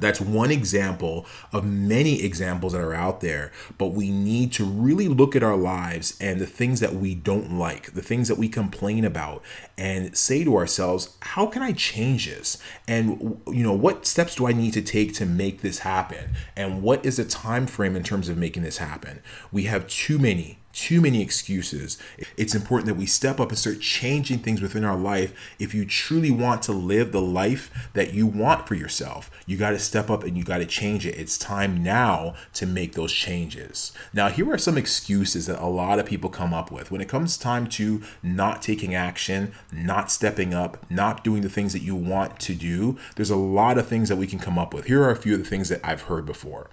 That's 0.00 0.20
one 0.20 0.50
example 0.50 1.26
of 1.52 1.64
many 1.64 2.22
examples 2.22 2.72
that 2.72 2.80
are 2.80 2.94
out 2.94 3.20
there, 3.20 3.52
but 3.76 3.88
we 3.88 4.10
need 4.10 4.52
to 4.54 4.64
really 4.64 5.08
look 5.08 5.34
at 5.34 5.42
our 5.42 5.56
lives 5.56 6.16
and 6.20 6.40
the 6.40 6.46
things 6.46 6.80
that 6.80 6.94
we 6.94 7.14
don't 7.14 7.52
like, 7.58 7.92
the 7.92 8.02
things 8.02 8.28
that 8.28 8.38
we 8.38 8.48
complain 8.48 9.04
about, 9.04 9.42
and 9.76 10.16
say 10.16 10.44
to 10.44 10.56
ourselves, 10.56 11.16
how 11.20 11.46
can 11.46 11.62
I 11.62 11.72
change 11.72 12.26
this? 12.26 12.58
And 12.86 13.40
you 13.48 13.62
know, 13.62 13.72
what 13.72 14.06
steps 14.06 14.34
do 14.34 14.46
I 14.46 14.52
need 14.52 14.72
to 14.74 14.82
take 14.82 15.14
to 15.14 15.26
make 15.26 15.62
this 15.62 15.80
happen? 15.80 16.34
And 16.56 16.82
what 16.82 17.04
is 17.04 17.16
the 17.16 17.24
time 17.24 17.66
frame 17.66 17.96
in 17.96 18.02
terms 18.02 18.28
of 18.28 18.36
making 18.36 18.62
this 18.62 18.78
happen? 18.78 19.20
We 19.52 19.64
have 19.64 19.86
too 19.86 20.18
many 20.18 20.58
too 20.78 21.00
many 21.00 21.20
excuses. 21.20 21.98
It's 22.36 22.54
important 22.54 22.86
that 22.86 22.94
we 22.94 23.04
step 23.04 23.40
up 23.40 23.48
and 23.48 23.58
start 23.58 23.80
changing 23.80 24.38
things 24.38 24.62
within 24.62 24.84
our 24.84 24.96
life. 24.96 25.34
If 25.58 25.74
you 25.74 25.84
truly 25.84 26.30
want 26.30 26.62
to 26.62 26.72
live 26.72 27.10
the 27.10 27.20
life 27.20 27.90
that 27.94 28.14
you 28.14 28.28
want 28.28 28.68
for 28.68 28.76
yourself, 28.76 29.28
you 29.44 29.56
got 29.56 29.70
to 29.70 29.80
step 29.80 30.08
up 30.08 30.22
and 30.22 30.38
you 30.38 30.44
got 30.44 30.58
to 30.58 30.66
change 30.66 31.04
it. 31.04 31.18
It's 31.18 31.36
time 31.36 31.82
now 31.82 32.34
to 32.54 32.64
make 32.64 32.92
those 32.92 33.12
changes. 33.12 33.90
Now, 34.12 34.28
here 34.28 34.48
are 34.52 34.58
some 34.58 34.78
excuses 34.78 35.46
that 35.46 35.60
a 35.60 35.66
lot 35.66 35.98
of 35.98 36.06
people 36.06 36.30
come 36.30 36.54
up 36.54 36.70
with 36.70 36.92
when 36.92 37.00
it 37.00 37.08
comes 37.08 37.36
time 37.36 37.66
to 37.70 38.00
not 38.22 38.62
taking 38.62 38.94
action, 38.94 39.52
not 39.72 40.12
stepping 40.12 40.54
up, 40.54 40.88
not 40.88 41.24
doing 41.24 41.42
the 41.42 41.50
things 41.50 41.72
that 41.72 41.82
you 41.82 41.96
want 41.96 42.38
to 42.40 42.54
do. 42.54 42.96
There's 43.16 43.30
a 43.30 43.36
lot 43.36 43.78
of 43.78 43.88
things 43.88 44.08
that 44.10 44.16
we 44.16 44.28
can 44.28 44.38
come 44.38 44.58
up 44.58 44.72
with. 44.72 44.84
Here 44.84 45.02
are 45.02 45.10
a 45.10 45.16
few 45.16 45.34
of 45.34 45.40
the 45.40 45.50
things 45.50 45.70
that 45.70 45.80
I've 45.82 46.02
heard 46.02 46.24
before. 46.24 46.70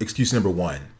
Excuse 0.00 0.34
number 0.34 0.50
one 0.50 0.91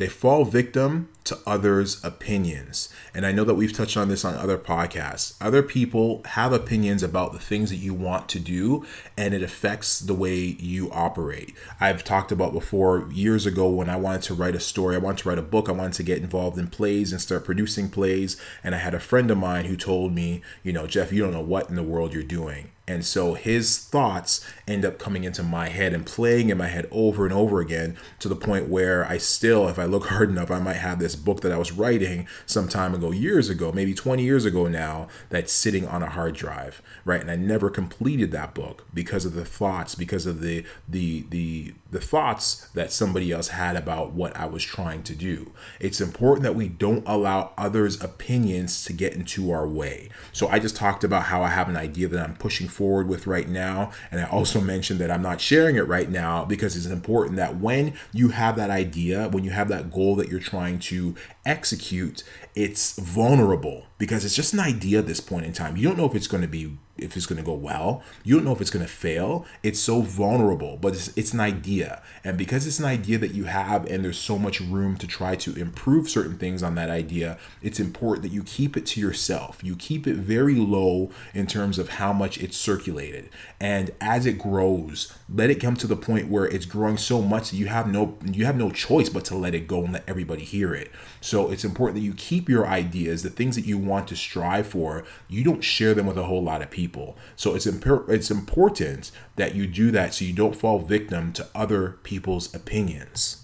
they 0.00 0.08
fall 0.08 0.46
victim 0.46 1.10
to 1.24 1.38
others' 1.46 2.02
opinions. 2.02 2.88
And 3.14 3.26
I 3.26 3.32
know 3.32 3.44
that 3.44 3.54
we've 3.54 3.72
touched 3.72 3.98
on 3.98 4.08
this 4.08 4.24
on 4.24 4.34
other 4.34 4.56
podcasts. 4.56 5.34
Other 5.42 5.62
people 5.62 6.22
have 6.24 6.54
opinions 6.54 7.02
about 7.02 7.34
the 7.34 7.38
things 7.38 7.68
that 7.68 7.76
you 7.76 7.92
want 7.92 8.26
to 8.30 8.40
do, 8.40 8.86
and 9.18 9.34
it 9.34 9.42
affects 9.42 10.00
the 10.00 10.14
way 10.14 10.36
you 10.38 10.90
operate. 10.90 11.54
I've 11.78 12.02
talked 12.02 12.32
about 12.32 12.54
before 12.54 13.10
years 13.12 13.44
ago 13.44 13.68
when 13.68 13.90
I 13.90 13.96
wanted 13.96 14.22
to 14.22 14.34
write 14.34 14.54
a 14.54 14.60
story, 14.60 14.96
I 14.96 15.00
wanted 15.00 15.18
to 15.18 15.28
write 15.28 15.38
a 15.38 15.42
book, 15.42 15.68
I 15.68 15.72
wanted 15.72 15.92
to 15.94 16.02
get 16.02 16.18
involved 16.18 16.58
in 16.58 16.68
plays 16.68 17.12
and 17.12 17.20
start 17.20 17.44
producing 17.44 17.90
plays. 17.90 18.40
And 18.64 18.74
I 18.74 18.78
had 18.78 18.94
a 18.94 19.00
friend 19.00 19.30
of 19.30 19.36
mine 19.36 19.66
who 19.66 19.76
told 19.76 20.14
me, 20.14 20.40
you 20.62 20.72
know, 20.72 20.86
Jeff, 20.86 21.12
you 21.12 21.22
don't 21.22 21.34
know 21.34 21.40
what 21.42 21.68
in 21.68 21.76
the 21.76 21.82
world 21.82 22.14
you're 22.14 22.22
doing. 22.22 22.70
And 22.90 23.04
so 23.04 23.34
his 23.34 23.78
thoughts 23.78 24.44
end 24.66 24.84
up 24.84 24.98
coming 24.98 25.22
into 25.22 25.44
my 25.44 25.68
head 25.68 25.94
and 25.94 26.04
playing 26.04 26.48
in 26.48 26.58
my 26.58 26.66
head 26.66 26.88
over 26.90 27.24
and 27.24 27.32
over 27.32 27.60
again 27.60 27.96
to 28.18 28.28
the 28.28 28.34
point 28.34 28.68
where 28.68 29.06
I 29.06 29.16
still, 29.16 29.68
if 29.68 29.78
I 29.78 29.84
look 29.84 30.06
hard 30.08 30.28
enough, 30.28 30.50
I 30.50 30.58
might 30.58 30.74
have 30.74 30.98
this 30.98 31.14
book 31.14 31.40
that 31.42 31.52
I 31.52 31.56
was 31.56 31.70
writing 31.70 32.26
some 32.46 32.66
time 32.66 32.92
ago, 32.92 33.12
years 33.12 33.48
ago, 33.48 33.70
maybe 33.70 33.94
20 33.94 34.24
years 34.24 34.44
ago 34.44 34.66
now, 34.66 35.06
that's 35.28 35.52
sitting 35.52 35.86
on 35.86 36.02
a 36.02 36.10
hard 36.10 36.34
drive, 36.34 36.82
right? 37.04 37.20
And 37.20 37.30
I 37.30 37.36
never 37.36 37.70
completed 37.70 38.32
that 38.32 38.54
book 38.54 38.84
because 38.92 39.24
of 39.24 39.34
the 39.34 39.44
thoughts, 39.44 39.94
because 39.94 40.26
of 40.26 40.40
the 40.40 40.64
the 40.88 41.26
the 41.30 41.74
the 41.90 42.00
thoughts 42.00 42.68
that 42.74 42.92
somebody 42.92 43.32
else 43.32 43.48
had 43.48 43.76
about 43.76 44.12
what 44.12 44.36
I 44.36 44.46
was 44.46 44.62
trying 44.62 45.02
to 45.04 45.14
do. 45.14 45.52
It's 45.80 46.00
important 46.00 46.44
that 46.44 46.54
we 46.54 46.68
don't 46.68 47.06
allow 47.06 47.52
others' 47.58 48.02
opinions 48.02 48.84
to 48.84 48.92
get 48.92 49.14
into 49.14 49.50
our 49.50 49.66
way. 49.66 50.08
So 50.32 50.48
I 50.48 50.58
just 50.58 50.76
talked 50.76 51.04
about 51.04 51.24
how 51.24 51.42
I 51.42 51.48
have 51.48 51.68
an 51.68 51.76
idea 51.76 52.08
that 52.08 52.28
I'm 52.28 52.36
pushing 52.36 52.68
forward 52.68 53.08
with 53.08 53.26
right 53.26 53.48
now. 53.48 53.90
And 54.10 54.20
I 54.20 54.24
also 54.24 54.60
mentioned 54.60 55.00
that 55.00 55.10
I'm 55.10 55.22
not 55.22 55.40
sharing 55.40 55.76
it 55.76 55.86
right 55.86 56.08
now 56.08 56.44
because 56.44 56.76
it's 56.76 56.86
important 56.86 57.36
that 57.36 57.58
when 57.58 57.94
you 58.12 58.28
have 58.28 58.56
that 58.56 58.70
idea, 58.70 59.28
when 59.28 59.44
you 59.44 59.50
have 59.50 59.68
that 59.68 59.90
goal 59.90 60.16
that 60.16 60.28
you're 60.28 60.40
trying 60.40 60.78
to 60.80 61.14
execute, 61.44 62.22
it's 62.54 62.98
vulnerable 62.98 63.86
because 64.00 64.24
it's 64.24 64.34
just 64.34 64.54
an 64.54 64.60
idea 64.60 64.98
at 64.98 65.06
this 65.06 65.20
point 65.20 65.44
in 65.44 65.52
time. 65.52 65.76
You 65.76 65.86
don't 65.86 65.98
know 65.98 66.06
if 66.06 66.14
it's 66.14 66.26
going 66.26 66.40
to 66.40 66.48
be 66.48 66.78
if 67.00 67.16
it's 67.16 67.26
going 67.26 67.38
to 67.38 67.44
go 67.44 67.54
well. 67.54 68.02
You 68.24 68.36
don't 68.36 68.44
know 68.44 68.52
if 68.52 68.60
it's 68.60 68.70
going 68.70 68.84
to 68.84 68.90
fail. 68.90 69.46
It's 69.62 69.80
so 69.80 70.02
vulnerable, 70.02 70.76
but 70.76 70.94
it's, 70.94 71.16
it's 71.16 71.32
an 71.32 71.40
idea. 71.40 72.02
And 72.22 72.36
because 72.36 72.66
it's 72.66 72.78
an 72.78 72.84
idea 72.84 73.18
that 73.18 73.32
you 73.32 73.44
have 73.44 73.86
and 73.86 74.04
there's 74.04 74.18
so 74.18 74.38
much 74.38 74.60
room 74.60 74.96
to 74.98 75.06
try 75.06 75.34
to 75.36 75.54
improve 75.54 76.08
certain 76.08 76.36
things 76.36 76.62
on 76.62 76.74
that 76.74 76.90
idea, 76.90 77.38
it's 77.62 77.80
important 77.80 78.22
that 78.22 78.32
you 78.32 78.42
keep 78.42 78.76
it 78.76 78.86
to 78.86 79.00
yourself. 79.00 79.60
You 79.62 79.76
keep 79.76 80.06
it 80.06 80.16
very 80.16 80.56
low 80.56 81.10
in 81.32 81.46
terms 81.46 81.78
of 81.78 81.90
how 81.90 82.12
much 82.12 82.38
it's 82.38 82.56
circulated. 82.56 83.30
And 83.58 83.92
as 84.00 84.26
it 84.26 84.38
grows, 84.38 85.14
let 85.32 85.50
it 85.50 85.60
come 85.60 85.76
to 85.76 85.86
the 85.86 85.96
point 85.96 86.28
where 86.28 86.46
it's 86.46 86.66
growing 86.66 86.98
so 86.98 87.22
much 87.22 87.50
that 87.50 87.56
you 87.56 87.66
have 87.66 87.90
no 87.90 88.18
you 88.24 88.44
have 88.44 88.56
no 88.56 88.70
choice 88.70 89.08
but 89.08 89.24
to 89.26 89.36
let 89.36 89.54
it 89.54 89.66
go 89.66 89.84
and 89.84 89.92
let 89.92 90.08
everybody 90.08 90.44
hear 90.44 90.74
it. 90.74 90.90
So 91.20 91.50
it's 91.50 91.64
important 91.64 91.96
that 91.96 92.06
you 92.06 92.14
keep 92.14 92.48
your 92.48 92.66
ideas, 92.66 93.22
the 93.22 93.30
things 93.30 93.56
that 93.56 93.64
you 93.64 93.78
want 93.78 93.89
to 94.08 94.16
strive 94.16 94.68
for, 94.68 95.04
you 95.28 95.42
don't 95.42 95.62
share 95.62 95.94
them 95.94 96.06
with 96.06 96.16
a 96.16 96.24
whole 96.24 96.42
lot 96.42 96.62
of 96.62 96.70
people. 96.70 97.16
So 97.36 97.54
it's 97.54 97.66
imp- 97.66 98.08
it's 98.08 98.30
important 98.30 99.10
that 99.36 99.54
you 99.54 99.66
do 99.66 99.90
that 99.90 100.14
so 100.14 100.24
you 100.24 100.32
don't 100.32 100.56
fall 100.56 100.78
victim 100.78 101.32
to 101.34 101.46
other 101.54 101.98
people's 102.02 102.54
opinions. 102.54 103.39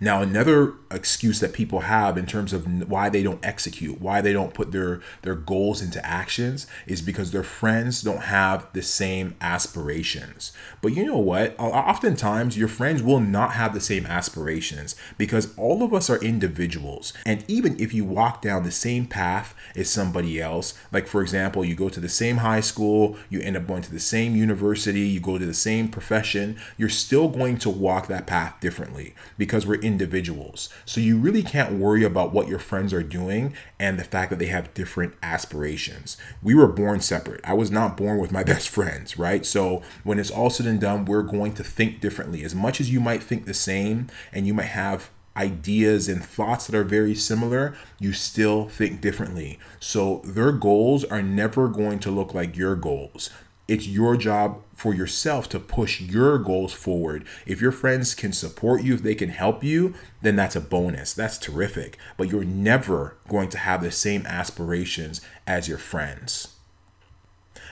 Now, 0.00 0.20
another 0.20 0.74
excuse 0.90 1.40
that 1.40 1.52
people 1.52 1.80
have 1.80 2.16
in 2.16 2.26
terms 2.26 2.52
of 2.52 2.88
why 2.88 3.08
they 3.08 3.22
don't 3.22 3.44
execute, 3.44 4.00
why 4.00 4.20
they 4.20 4.32
don't 4.32 4.54
put 4.54 4.72
their 4.72 5.00
their 5.22 5.34
goals 5.34 5.82
into 5.82 6.04
actions 6.04 6.66
is 6.86 7.02
because 7.02 7.30
their 7.30 7.42
friends 7.42 8.02
don't 8.02 8.22
have 8.22 8.72
the 8.72 8.82
same 8.82 9.34
aspirations. 9.40 10.52
But 10.82 10.94
you 10.94 11.04
know 11.04 11.18
what? 11.18 11.58
Oftentimes 11.58 12.56
your 12.56 12.68
friends 12.68 13.02
will 13.02 13.20
not 13.20 13.52
have 13.52 13.74
the 13.74 13.80
same 13.80 14.06
aspirations 14.06 14.94
because 15.18 15.56
all 15.56 15.82
of 15.82 15.92
us 15.92 16.10
are 16.10 16.22
individuals. 16.22 17.12
And 17.24 17.44
even 17.48 17.78
if 17.80 17.92
you 17.92 18.04
walk 18.04 18.42
down 18.42 18.62
the 18.62 18.70
same 18.70 19.06
path 19.06 19.54
as 19.74 19.90
somebody 19.90 20.40
else, 20.40 20.74
like 20.92 21.06
for 21.06 21.22
example, 21.22 21.64
you 21.64 21.74
go 21.74 21.88
to 21.88 22.00
the 22.00 22.08
same 22.08 22.38
high 22.38 22.60
school, 22.60 23.16
you 23.30 23.40
end 23.40 23.56
up 23.56 23.66
going 23.66 23.82
to 23.82 23.92
the 23.92 24.00
same 24.00 24.36
university, 24.36 25.00
you 25.00 25.20
go 25.20 25.38
to 25.38 25.46
the 25.46 25.54
same 25.54 25.88
profession, 25.88 26.58
you're 26.76 26.88
still 26.88 27.28
going 27.28 27.56
to 27.58 27.70
walk 27.70 28.06
that 28.06 28.26
path 28.26 28.60
differently 28.60 29.14
because 29.38 29.66
we're 29.66 29.85
individuals. 29.86 30.68
So 30.84 31.00
you 31.00 31.16
really 31.16 31.44
can't 31.44 31.78
worry 31.78 32.02
about 32.02 32.32
what 32.32 32.48
your 32.48 32.58
friends 32.58 32.92
are 32.92 33.04
doing 33.04 33.54
and 33.78 33.98
the 33.98 34.04
fact 34.04 34.30
that 34.30 34.40
they 34.40 34.46
have 34.46 34.74
different 34.74 35.14
aspirations. 35.22 36.16
We 36.42 36.56
were 36.56 36.66
born 36.66 37.00
separate. 37.00 37.40
I 37.44 37.54
was 37.54 37.70
not 37.70 37.96
born 37.96 38.18
with 38.18 38.32
my 38.32 38.42
best 38.52 38.68
friends, 38.68 39.16
right? 39.16 39.46
So 39.46 39.82
when 40.02 40.18
it's 40.18 40.30
all 40.30 40.50
said 40.50 40.66
and 40.66 40.80
done, 40.80 41.04
we're 41.04 41.22
going 41.22 41.54
to 41.54 41.64
think 41.64 42.00
differently. 42.00 42.42
As 42.42 42.54
much 42.54 42.80
as 42.80 42.90
you 42.90 42.98
might 42.98 43.22
think 43.22 43.46
the 43.46 43.54
same 43.54 44.08
and 44.32 44.44
you 44.46 44.52
might 44.52 44.64
have 44.64 45.10
ideas 45.36 46.08
and 46.08 46.24
thoughts 46.24 46.66
that 46.66 46.76
are 46.76 46.84
very 46.84 47.14
similar, 47.14 47.76
you 48.00 48.12
still 48.12 48.68
think 48.68 49.00
differently. 49.00 49.58
So 49.78 50.22
their 50.24 50.50
goals 50.50 51.04
are 51.04 51.22
never 51.22 51.68
going 51.68 51.98
to 52.00 52.10
look 52.10 52.34
like 52.34 52.56
your 52.56 52.74
goals. 52.74 53.30
It's 53.68 53.88
your 53.88 54.16
job 54.16 54.62
for 54.74 54.94
yourself 54.94 55.48
to 55.48 55.58
push 55.58 56.00
your 56.00 56.38
goals 56.38 56.72
forward. 56.72 57.24
If 57.46 57.60
your 57.60 57.72
friends 57.72 58.14
can 58.14 58.32
support 58.32 58.82
you, 58.82 58.94
if 58.94 59.02
they 59.02 59.14
can 59.14 59.30
help 59.30 59.64
you, 59.64 59.94
then 60.22 60.36
that's 60.36 60.54
a 60.54 60.60
bonus. 60.60 61.12
That's 61.12 61.38
terrific. 61.38 61.98
But 62.16 62.28
you're 62.28 62.44
never 62.44 63.16
going 63.28 63.48
to 63.50 63.58
have 63.58 63.82
the 63.82 63.90
same 63.90 64.24
aspirations 64.26 65.20
as 65.46 65.68
your 65.68 65.78
friends. 65.78 66.54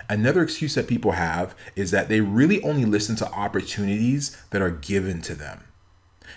Another 0.09 0.43
excuse 0.43 0.75
that 0.75 0.89
people 0.89 1.13
have 1.13 1.55
is 1.77 1.91
that 1.93 2.09
they 2.09 2.21
really 2.21 2.63
only 2.63 2.85
listen 2.85 3.17
to 3.17 3.31
opportunities 3.33 4.37
that 4.51 4.63
are 4.63 4.71
given 4.71 5.23
to 5.23 5.35
them. 5.35 5.65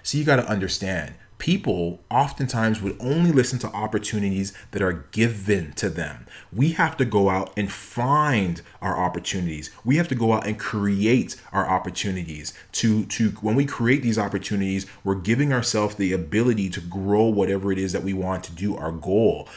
So 0.04 0.18
you 0.18 0.24
got 0.24 0.38
to 0.38 0.48
understand 0.48 1.16
people 1.38 2.04
oftentimes 2.10 2.82
would 2.82 2.98
only 3.00 3.32
listen 3.32 3.60
to 3.60 3.68
opportunities 3.68 4.54
that 4.72 4.82
are 4.82 5.06
given 5.12 5.74
to 5.74 5.90
them. 5.90 6.26
We 6.52 6.70
have 6.74 6.98
to 6.98 7.06
go 7.06 7.30
out 7.30 7.52
and 7.56 7.72
find 7.72 8.62
our 8.82 8.98
opportunities. 8.98 9.70
We 9.86 9.98
have 9.98 10.08
to 10.10 10.16
go 10.16 10.34
out 10.34 10.48
and 10.48 10.60
create 10.60 11.36
our 11.52 11.68
opportunities. 11.68 12.54
To 12.74 13.06
to 13.06 13.30
when 13.42 13.56
we 13.56 13.66
create 13.66 14.02
these 14.02 14.18
opportunities, 14.18 14.86
we're 15.04 15.16
giving 15.16 15.54
ourselves 15.54 15.96
the 15.96 16.14
ability 16.14 16.70
to 16.72 16.82
grow 16.82 17.26
whatever 17.26 17.72
it 17.72 17.78
is 17.78 17.94
that 17.94 18.04
we 18.04 18.14
want 18.14 18.44
to 18.46 18.52
do, 18.52 18.76
our 18.76 18.92
goal 18.92 19.48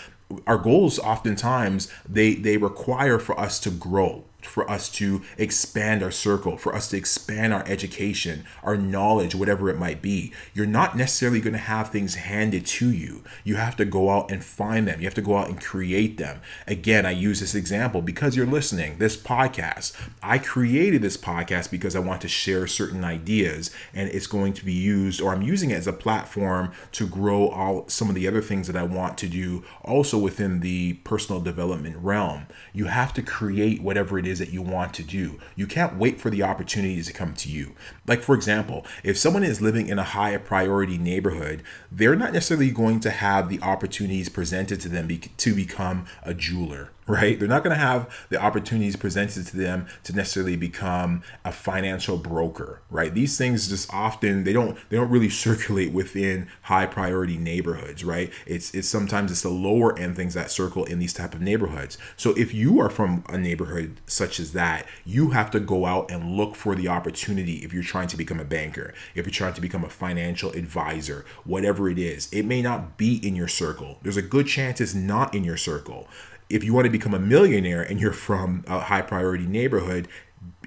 our 0.46 0.58
goals 0.58 0.98
oftentimes 1.00 1.92
they 2.08 2.34
they 2.34 2.56
require 2.56 3.18
for 3.18 3.38
us 3.38 3.58
to 3.58 3.68
grow 3.68 4.24
for 4.42 4.70
us 4.70 4.88
to 4.90 5.22
expand 5.38 6.02
our 6.02 6.10
circle, 6.10 6.56
for 6.56 6.74
us 6.74 6.88
to 6.88 6.96
expand 6.96 7.52
our 7.52 7.64
education, 7.66 8.44
our 8.62 8.76
knowledge, 8.76 9.34
whatever 9.34 9.68
it 9.68 9.78
might 9.78 10.00
be. 10.02 10.32
You're 10.54 10.66
not 10.66 10.96
necessarily 10.96 11.40
going 11.40 11.52
to 11.52 11.58
have 11.58 11.90
things 11.90 12.14
handed 12.14 12.66
to 12.66 12.90
you. 12.90 13.22
You 13.44 13.56
have 13.56 13.76
to 13.76 13.84
go 13.84 14.10
out 14.10 14.30
and 14.30 14.44
find 14.44 14.86
them. 14.86 15.00
You 15.00 15.06
have 15.06 15.14
to 15.14 15.22
go 15.22 15.36
out 15.36 15.48
and 15.48 15.60
create 15.60 16.16
them. 16.16 16.40
Again, 16.66 17.04
I 17.04 17.10
use 17.10 17.40
this 17.40 17.54
example 17.54 18.02
because 18.02 18.36
you're 18.36 18.46
listening. 18.46 18.98
This 18.98 19.16
podcast, 19.16 19.94
I 20.22 20.38
created 20.38 21.02
this 21.02 21.16
podcast 21.16 21.70
because 21.70 21.96
I 21.96 22.00
want 22.00 22.20
to 22.22 22.28
share 22.28 22.66
certain 22.66 23.04
ideas 23.04 23.70
and 23.92 24.08
it's 24.10 24.26
going 24.26 24.52
to 24.54 24.64
be 24.64 24.72
used 24.72 25.20
or 25.20 25.32
I'm 25.32 25.42
using 25.42 25.70
it 25.70 25.74
as 25.74 25.86
a 25.86 25.92
platform 25.92 26.72
to 26.92 27.06
grow 27.06 27.48
all 27.48 27.88
some 27.88 28.08
of 28.08 28.14
the 28.14 28.28
other 28.28 28.42
things 28.42 28.66
that 28.66 28.76
I 28.76 28.82
want 28.84 29.18
to 29.18 29.28
do 29.28 29.64
also 29.82 30.18
within 30.18 30.60
the 30.60 30.94
personal 31.04 31.40
development 31.40 31.96
realm. 31.98 32.46
You 32.72 32.86
have 32.86 33.12
to 33.14 33.22
create 33.22 33.82
whatever 33.82 34.18
it 34.18 34.26
is 34.26 34.29
that 34.38 34.52
you 34.52 34.62
want 34.62 34.94
to 34.94 35.02
do. 35.02 35.38
You 35.56 35.66
can't 35.66 35.96
wait 35.96 36.20
for 36.20 36.30
the 36.30 36.42
opportunities 36.42 37.06
to 37.06 37.12
come 37.12 37.34
to 37.34 37.48
you. 37.48 37.74
Like, 38.06 38.22
for 38.22 38.34
example, 38.34 38.86
if 39.02 39.18
someone 39.18 39.42
is 39.42 39.60
living 39.60 39.88
in 39.88 39.98
a 39.98 40.04
high 40.04 40.36
priority 40.38 40.98
neighborhood, 40.98 41.62
they're 41.90 42.16
not 42.16 42.32
necessarily 42.32 42.70
going 42.70 43.00
to 43.00 43.10
have 43.10 43.48
the 43.48 43.60
opportunities 43.60 44.28
presented 44.28 44.80
to 44.80 44.88
them 44.88 45.06
be- 45.06 45.18
to 45.18 45.54
become 45.54 46.06
a 46.22 46.34
jeweler 46.34 46.90
right? 47.10 47.38
They're 47.38 47.48
not 47.48 47.64
going 47.64 47.76
to 47.76 47.82
have 47.82 48.08
the 48.28 48.40
opportunities 48.40 48.94
presented 48.94 49.46
to 49.48 49.56
them 49.56 49.88
to 50.04 50.14
necessarily 50.14 50.56
become 50.56 51.22
a 51.44 51.50
financial 51.50 52.16
broker, 52.16 52.82
right? 52.88 53.12
These 53.12 53.36
things 53.36 53.68
just 53.68 53.92
often 53.92 54.44
they 54.44 54.52
don't 54.52 54.78
they 54.88 54.96
don't 54.96 55.10
really 55.10 55.28
circulate 55.40 55.92
within 55.92 56.46
high 56.62 56.86
priority 56.86 57.36
neighborhoods, 57.36 58.04
right? 58.04 58.32
It's 58.46 58.72
it's 58.74 58.88
sometimes 58.88 59.32
it's 59.32 59.42
the 59.42 59.48
lower 59.48 59.98
end 59.98 60.14
things 60.14 60.34
that 60.34 60.50
circle 60.52 60.84
in 60.84 61.00
these 61.00 61.12
type 61.12 61.34
of 61.34 61.40
neighborhoods. 61.40 61.98
So 62.16 62.30
if 62.36 62.54
you 62.54 62.80
are 62.80 62.90
from 62.90 63.24
a 63.28 63.36
neighborhood 63.36 64.00
such 64.06 64.38
as 64.38 64.52
that, 64.52 64.86
you 65.04 65.30
have 65.30 65.50
to 65.50 65.60
go 65.60 65.86
out 65.86 66.10
and 66.10 66.36
look 66.36 66.54
for 66.54 66.76
the 66.76 66.88
opportunity 66.88 67.56
if 67.56 67.72
you're 67.72 67.82
trying 67.82 68.08
to 68.08 68.16
become 68.16 68.38
a 68.38 68.44
banker, 68.44 68.94
if 69.16 69.26
you're 69.26 69.32
trying 69.32 69.54
to 69.54 69.60
become 69.60 69.84
a 69.84 69.90
financial 69.90 70.52
advisor, 70.52 71.24
whatever 71.44 71.88
it 71.88 71.98
is. 71.98 72.32
It 72.32 72.44
may 72.44 72.62
not 72.62 72.96
be 72.96 73.16
in 73.26 73.34
your 73.34 73.48
circle. 73.48 73.98
There's 74.02 74.16
a 74.16 74.22
good 74.22 74.46
chance 74.46 74.80
it's 74.80 74.94
not 74.94 75.34
in 75.34 75.42
your 75.42 75.56
circle 75.56 76.06
if 76.50 76.64
you 76.64 76.74
want 76.74 76.84
to 76.84 76.90
become 76.90 77.14
a 77.14 77.18
millionaire 77.18 77.80
and 77.80 78.00
you're 78.00 78.12
from 78.12 78.64
a 78.66 78.80
high 78.80 79.02
priority 79.02 79.46
neighborhood, 79.46 80.08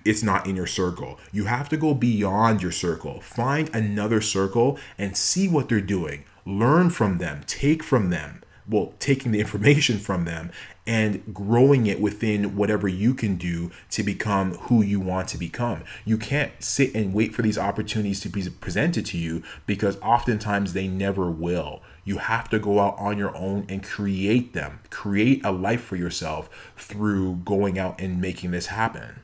it's 0.05 0.23
not 0.23 0.47
in 0.47 0.55
your 0.55 0.67
circle. 0.67 1.19
You 1.31 1.45
have 1.45 1.69
to 1.69 1.77
go 1.77 1.93
beyond 1.93 2.61
your 2.61 2.71
circle. 2.71 3.21
Find 3.21 3.73
another 3.73 4.21
circle 4.21 4.79
and 4.97 5.15
see 5.15 5.47
what 5.47 5.69
they're 5.69 5.81
doing. 5.81 6.25
Learn 6.45 6.89
from 6.89 7.19
them, 7.19 7.43
take 7.45 7.83
from 7.83 8.09
them. 8.09 8.41
Well, 8.67 8.93
taking 8.99 9.31
the 9.31 9.39
information 9.41 9.99
from 9.99 10.25
them 10.25 10.51
and 10.85 11.33
growing 11.33 11.87
it 11.87 12.01
within 12.01 12.55
whatever 12.57 12.87
you 12.87 13.13
can 13.13 13.35
do 13.35 13.71
to 13.91 14.03
become 14.03 14.55
who 14.55 14.81
you 14.81 14.99
want 14.99 15.29
to 15.29 15.37
become. 15.37 15.83
You 16.03 16.17
can't 16.17 16.51
sit 16.59 16.93
and 16.93 17.13
wait 17.13 17.33
for 17.33 17.41
these 17.41 17.57
opportunities 17.57 18.19
to 18.21 18.29
be 18.29 18.49
presented 18.49 19.05
to 19.07 19.17
you 19.17 19.43
because 19.65 19.97
oftentimes 20.01 20.73
they 20.73 20.87
never 20.87 21.31
will. 21.31 21.81
You 22.05 22.17
have 22.17 22.49
to 22.49 22.59
go 22.59 22.79
out 22.79 22.97
on 22.97 23.17
your 23.17 23.35
own 23.35 23.65
and 23.69 23.83
create 23.83 24.53
them. 24.53 24.79
Create 24.89 25.43
a 25.45 25.51
life 25.51 25.83
for 25.83 25.95
yourself 25.95 26.49
through 26.77 27.35
going 27.45 27.79
out 27.79 27.99
and 27.99 28.19
making 28.19 28.51
this 28.51 28.67
happen. 28.67 29.21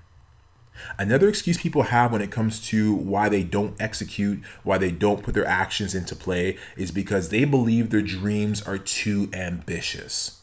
Another 0.98 1.28
excuse 1.28 1.58
people 1.58 1.84
have 1.84 2.12
when 2.12 2.22
it 2.22 2.32
comes 2.32 2.65
to 2.70 2.94
why 2.94 3.28
they 3.28 3.44
don't 3.44 3.80
execute, 3.82 4.42
why 4.63 4.78
they 4.78 4.92
don't 4.92 5.24
put 5.24 5.34
their 5.34 5.46
actions 5.46 5.94
into 5.94 6.15
play, 6.15 6.58
is 6.78 6.92
because 6.92 7.30
they 7.30 7.44
believe 7.44 7.89
their 7.89 8.02
dreams 8.02 8.62
are 8.62 8.78
too 8.78 9.30
ambitious. 9.34 10.42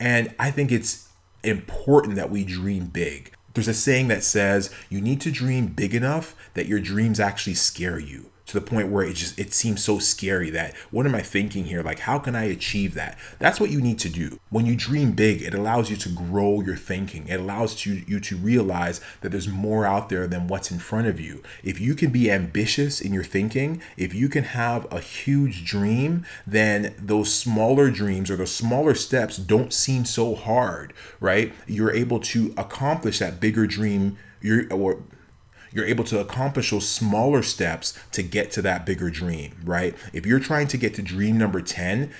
And 0.00 0.34
I 0.38 0.50
think 0.50 0.72
it's 0.72 1.08
important 1.44 2.16
that 2.16 2.30
we 2.30 2.44
dream 2.44 2.86
big. 2.86 3.34
There's 3.52 3.68
a 3.68 3.74
saying 3.74 4.08
that 4.08 4.24
says 4.24 4.72
you 4.88 5.00
need 5.00 5.20
to 5.22 5.30
dream 5.30 5.66
big 5.66 5.94
enough 5.94 6.34
that 6.54 6.66
your 6.66 6.80
dreams 6.80 7.20
actually 7.20 7.54
scare 7.54 7.98
you 7.98 8.30
to 8.50 8.58
the 8.58 8.66
point 8.66 8.90
where 8.90 9.04
it 9.04 9.14
just 9.14 9.38
it 9.38 9.54
seems 9.54 9.82
so 9.82 9.98
scary 9.98 10.50
that 10.50 10.74
what 10.90 11.06
am 11.06 11.14
I 11.14 11.22
thinking 11.22 11.64
here? 11.64 11.82
Like 11.82 12.00
how 12.00 12.18
can 12.18 12.34
I 12.34 12.44
achieve 12.44 12.94
that? 12.94 13.16
That's 13.38 13.60
what 13.60 13.70
you 13.70 13.80
need 13.80 13.98
to 14.00 14.08
do. 14.08 14.40
When 14.50 14.66
you 14.66 14.74
dream 14.74 15.12
big, 15.12 15.42
it 15.42 15.54
allows 15.54 15.88
you 15.88 15.96
to 15.96 16.08
grow 16.08 16.60
your 16.60 16.76
thinking. 16.76 17.28
It 17.28 17.38
allows 17.38 17.86
you, 17.86 18.02
you 18.08 18.18
to 18.20 18.36
realize 18.36 19.00
that 19.20 19.30
there's 19.30 19.48
more 19.48 19.86
out 19.86 20.08
there 20.08 20.26
than 20.26 20.48
what's 20.48 20.70
in 20.70 20.80
front 20.80 21.06
of 21.06 21.20
you. 21.20 21.42
If 21.62 21.80
you 21.80 21.94
can 21.94 22.10
be 22.10 22.30
ambitious 22.30 23.00
in 23.00 23.12
your 23.12 23.24
thinking, 23.24 23.80
if 23.96 24.14
you 24.14 24.28
can 24.28 24.44
have 24.44 24.92
a 24.92 25.00
huge 25.00 25.64
dream, 25.64 26.24
then 26.46 26.94
those 26.98 27.32
smaller 27.32 27.90
dreams 27.90 28.30
or 28.30 28.36
those 28.36 28.52
smaller 28.52 28.94
steps 28.96 29.36
don't 29.36 29.72
seem 29.72 30.04
so 30.04 30.34
hard, 30.34 30.92
right? 31.20 31.52
You're 31.68 31.94
able 31.94 32.18
to 32.20 32.52
accomplish 32.56 33.20
that 33.20 33.38
bigger 33.38 33.68
dream 33.68 34.18
you're 34.40 34.72
or 34.72 35.02
you're 35.72 35.84
able 35.84 36.04
to 36.04 36.18
accomplish 36.18 36.70
those 36.70 36.88
smaller 36.88 37.42
steps 37.42 37.98
to 38.12 38.22
get 38.22 38.50
to 38.52 38.62
that 38.62 38.86
bigger 38.86 39.10
dream, 39.10 39.56
right? 39.64 39.94
If 40.12 40.26
you're 40.26 40.40
trying 40.40 40.68
to 40.68 40.76
get 40.76 40.94
to 40.94 41.02
dream 41.02 41.38
number 41.38 41.60
10, 41.60 42.12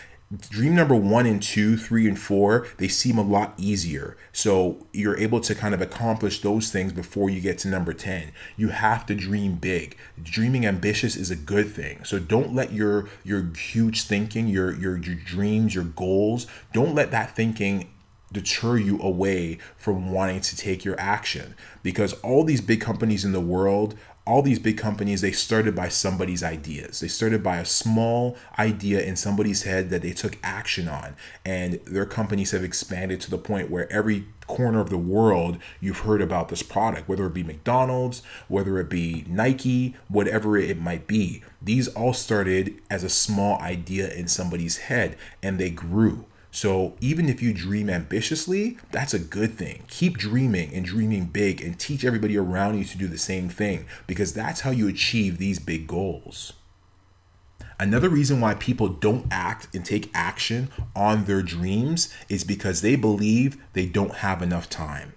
dream 0.49 0.77
number 0.77 0.95
one 0.95 1.27
and 1.27 1.43
two, 1.43 1.77
three 1.77 2.07
and 2.07 2.19
four, 2.19 2.69
they 2.79 2.87
seem 2.87 3.19
a 3.19 3.23
lot 3.23 3.55
easier. 3.57 4.17
So 4.33 4.87
you're 4.93 5.19
able 5.19 5.41
to 5.41 5.55
kind 5.55 5.75
of 5.75 5.81
accomplish 5.81 6.41
those 6.41 6.71
things 6.71 6.93
before 6.93 7.31
you 7.31 7.41
get 7.41 7.59
to 7.59 7.69
number 7.69 7.93
10. 7.93 8.31
You 8.57 8.69
have 8.69 9.07
to 9.07 9.15
dream 9.15 9.57
big. 9.57 9.97
Dreaming 10.23 10.65
ambitious 10.65 11.17
is 11.17 11.31
a 11.31 11.37
good 11.37 11.73
thing. 11.73 12.05
So 12.05 12.19
don't 12.21 12.55
let 12.55 12.73
your 12.73 13.09
your 13.25 13.53
huge 13.55 14.03
thinking, 14.03 14.47
your 14.47 14.73
your, 14.73 14.97
your 14.99 15.17
dreams, 15.17 15.75
your 15.75 15.85
goals, 15.85 16.47
don't 16.73 16.95
let 16.95 17.11
that 17.11 17.35
thinking 17.35 17.91
deter 18.33 18.77
you 18.77 19.01
away 19.01 19.59
from 19.77 20.13
wanting 20.13 20.41
to 20.41 20.57
take 20.57 20.85
your 20.85 20.99
action. 20.99 21.55
Because 21.83 22.13
all 22.21 22.45
these 22.45 22.61
big 22.61 22.81
companies 22.81 23.25
in 23.25 23.33
the 23.33 23.41
world 23.41 23.97
all 24.27 24.43
these 24.43 24.59
big 24.59 24.79
companies 24.79 25.23
they 25.23 25.33
started 25.33 25.75
by 25.75 25.89
somebody's 25.89 26.43
ideas. 26.43 27.01
They 27.01 27.09
started 27.09 27.43
by 27.43 27.57
a 27.57 27.65
small 27.65 28.37
idea 28.59 29.03
in 29.03 29.17
somebody's 29.17 29.65
head 29.65 29.91
that 29.91 30.03
they 30.03 30.13
took 30.13 30.39
action 30.43 30.89
on. 30.89 31.17
And 31.45 31.81
their 31.87 32.07
companies 32.07 32.53
have 32.53 32.63
expanded 32.63 33.21
to 33.23 33.31
the 33.31 33.39
point 33.39 33.71
where 33.71 33.91
every 33.93 34.27
corner 34.47 34.81
of 34.81 34.91
the 34.91 34.99
world 34.99 35.59
you've 35.81 36.01
heard 36.01 36.21
about 36.21 36.49
this 36.49 36.63
product 36.63 37.09
whether 37.09 37.27
it 37.27 37.35
be 37.35 37.45
McDonald's 37.45 38.21
whether 38.49 38.81
it 38.81 38.89
be 38.89 39.25
Nike 39.29 39.95
whatever 40.09 40.57
it 40.57 40.81
might 40.81 41.07
be. 41.07 41.43
These 41.63 41.89
all 41.89 42.13
started 42.13 42.81
as 42.91 43.05
a 43.05 43.09
small 43.09 43.59
idea 43.61 44.13
in 44.13 44.27
somebody's 44.29 44.79
head 44.79 45.17
and 45.43 45.59
they 45.59 45.71
grew 45.71 46.25
so 46.51 46.97
even 47.01 47.29
if 47.29 47.41
you 47.41 47.53
dream 47.55 47.89
ambitiously, 47.89 48.79
that's 48.91 49.15
a 49.15 49.19
good 49.19 49.55
thing. 49.55 49.85
Keep 49.89 50.19
dreaming 50.19 50.75
and 50.75 50.85
dreaming 50.85 51.27
big 51.27 51.61
and 51.61 51.79
teach 51.79 52.05
everybody 52.05 52.37
around 52.37 52.79
you 52.79 52.85
to 52.85 52.99
do 52.99 53.07
the 53.07 53.19
same 53.19 53.49
thing 53.49 53.87
because 54.07 54.33
that's 54.33 54.61
how 54.61 54.71
you 54.71 54.89
achieve 54.89 55.39
these 55.39 55.59
big 55.59 55.87
goals. 55.87 56.55
Another 57.79 58.11
reason 58.11 58.41
why 58.41 58.55
people 58.55 58.89
don't 58.89 59.27
act 59.31 59.75
and 59.75 59.85
take 59.85 60.11
action 60.13 60.71
on 60.95 61.25
their 61.25 61.41
dreams 61.41 62.13
is 62.29 62.45
because 62.45 62.83
they 62.83 62.95
believe 62.95 63.57
they 63.73 63.87
don't 63.87 64.17
have 64.17 64.43
enough 64.43 64.69
time. 64.69 65.15